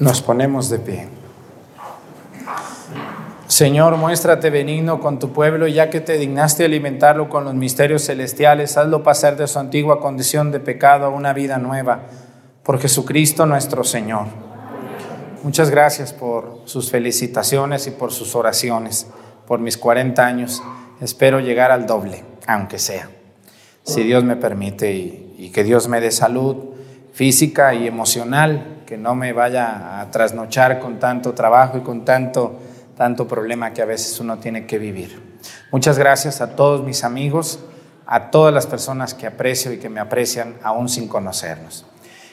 Nos 0.00 0.22
ponemos 0.22 0.70
de 0.70 0.78
pie. 0.78 1.08
Señor, 3.48 3.98
muéstrate 3.98 4.48
benigno 4.48 4.98
con 4.98 5.18
tu 5.18 5.30
pueblo, 5.32 5.68
y 5.68 5.74
ya 5.74 5.90
que 5.90 6.00
te 6.00 6.16
dignaste 6.16 6.64
alimentarlo 6.64 7.28
con 7.28 7.44
los 7.44 7.52
misterios 7.52 8.06
celestiales, 8.06 8.78
hazlo 8.78 9.02
pasar 9.02 9.36
de 9.36 9.46
su 9.46 9.58
antigua 9.58 10.00
condición 10.00 10.52
de 10.52 10.60
pecado 10.60 11.04
a 11.04 11.10
una 11.10 11.34
vida 11.34 11.58
nueva, 11.58 12.06
por 12.62 12.80
Jesucristo 12.80 13.44
nuestro 13.44 13.84
Señor. 13.84 14.28
Muchas 15.42 15.68
gracias 15.68 16.14
por 16.14 16.62
sus 16.64 16.90
felicitaciones 16.90 17.86
y 17.86 17.90
por 17.90 18.10
sus 18.10 18.34
oraciones, 18.34 19.06
por 19.46 19.60
mis 19.60 19.76
40 19.76 20.24
años. 20.24 20.62
Espero 21.02 21.40
llegar 21.40 21.72
al 21.72 21.84
doble, 21.84 22.24
aunque 22.46 22.78
sea, 22.78 23.10
si 23.82 24.02
Dios 24.02 24.24
me 24.24 24.36
permite, 24.36 24.94
y, 24.94 25.34
y 25.36 25.50
que 25.50 25.62
Dios 25.62 25.88
me 25.88 26.00
dé 26.00 26.10
salud 26.10 26.70
física 27.12 27.74
y 27.74 27.86
emocional 27.86 28.79
que 28.90 28.98
no 28.98 29.14
me 29.14 29.32
vaya 29.32 30.00
a 30.00 30.10
trasnochar 30.10 30.80
con 30.80 30.98
tanto 30.98 31.32
trabajo 31.32 31.78
y 31.78 31.82
con 31.82 32.04
tanto, 32.04 32.58
tanto 32.96 33.28
problema 33.28 33.72
que 33.72 33.82
a 33.82 33.84
veces 33.84 34.18
uno 34.18 34.38
tiene 34.38 34.66
que 34.66 34.80
vivir. 34.80 35.38
Muchas 35.70 35.96
gracias 35.96 36.40
a 36.40 36.56
todos 36.56 36.82
mis 36.82 37.04
amigos, 37.04 37.60
a 38.04 38.32
todas 38.32 38.52
las 38.52 38.66
personas 38.66 39.14
que 39.14 39.28
aprecio 39.28 39.72
y 39.72 39.78
que 39.78 39.88
me 39.88 40.00
aprecian 40.00 40.56
aún 40.64 40.88
sin 40.88 41.06
conocernos. 41.06 41.86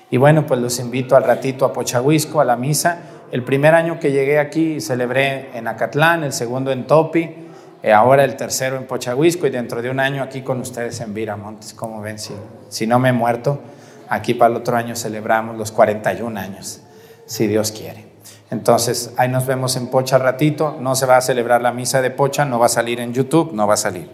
Y 0.09 0.17
bueno, 0.17 0.47
pues 0.47 0.59
los 0.59 0.79
invito 0.79 1.15
al 1.15 1.25
ratito 1.25 1.63
a 1.63 1.71
Pochahuisco, 1.71 2.41
a 2.41 2.43
la 2.43 2.55
misa. 2.55 3.01
El 3.31 3.43
primer 3.43 3.75
año 3.75 3.99
que 3.99 4.11
llegué 4.11 4.39
aquí 4.39 4.81
celebré 4.81 5.55
en 5.55 5.67
Acatlán, 5.67 6.23
el 6.23 6.33
segundo 6.33 6.71
en 6.71 6.87
Topi, 6.87 7.35
eh, 7.83 7.93
ahora 7.93 8.23
el 8.23 8.35
tercero 8.35 8.77
en 8.77 8.87
Pochahuisco 8.87 9.45
y 9.45 9.51
dentro 9.51 9.83
de 9.83 9.91
un 9.91 9.99
año 9.99 10.23
aquí 10.23 10.41
con 10.41 10.59
ustedes 10.59 11.01
en 11.01 11.13
Viramontes. 11.13 11.75
Como 11.75 12.01
ven, 12.01 12.17
si, 12.17 12.33
si 12.69 12.87
no 12.87 12.97
me 12.97 13.09
he 13.09 13.13
muerto, 13.13 13.61
Aquí 14.09 14.33
para 14.33 14.51
el 14.51 14.57
otro 14.57 14.77
año 14.77 14.95
celebramos 14.95 15.57
los 15.57 15.71
41 15.71 16.39
años, 16.39 16.81
si 17.25 17.47
Dios 17.47 17.71
quiere. 17.71 18.07
Entonces, 18.49 19.13
ahí 19.17 19.27
nos 19.27 19.45
vemos 19.45 19.75
en 19.75 19.87
Pocha 19.87 20.17
ratito. 20.17 20.77
No 20.79 20.95
se 20.95 21.05
va 21.05 21.17
a 21.17 21.21
celebrar 21.21 21.61
la 21.61 21.73
misa 21.73 22.01
de 22.01 22.11
Pocha, 22.11 22.45
no 22.45 22.59
va 22.59 22.67
a 22.67 22.69
salir 22.69 22.99
en 22.99 23.13
YouTube, 23.13 23.51
no 23.53 23.67
va 23.67 23.73
a 23.73 23.77
salir. 23.77 24.09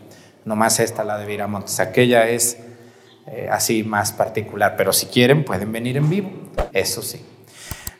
Nomás 0.45 0.79
esta, 0.79 1.03
la 1.03 1.17
de 1.17 1.25
Viramontes. 1.25 1.79
Aquella 1.79 2.27
es 2.27 2.57
eh, 3.27 3.47
así 3.51 3.83
más 3.83 4.11
particular, 4.11 4.75
pero 4.75 4.91
si 4.91 5.05
quieren 5.05 5.45
pueden 5.45 5.71
venir 5.71 5.97
en 5.97 6.09
vivo, 6.09 6.31
eso 6.73 7.01
sí. 7.01 7.23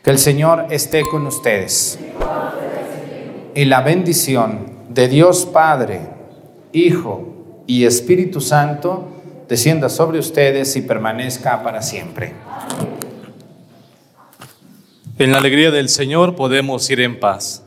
Que 0.01 0.09
el 0.09 0.17
Señor 0.17 0.67
esté 0.69 1.03
con 1.09 1.25
ustedes. 1.27 1.99
Y 3.55 3.65
la 3.65 3.81
bendición 3.81 4.73
de 4.89 5.07
Dios 5.07 5.45
Padre, 5.45 6.01
Hijo 6.71 7.63
y 7.67 7.85
Espíritu 7.85 8.41
Santo 8.41 9.12
descienda 9.47 9.89
sobre 9.89 10.19
ustedes 10.19 10.75
y 10.75 10.81
permanezca 10.81 11.63
para 11.63 11.81
siempre. 11.81 12.33
En 15.19 15.31
la 15.31 15.37
alegría 15.37 15.71
del 15.71 15.89
Señor 15.89 16.35
podemos 16.35 16.89
ir 16.89 17.01
en 17.01 17.19
paz. 17.19 17.63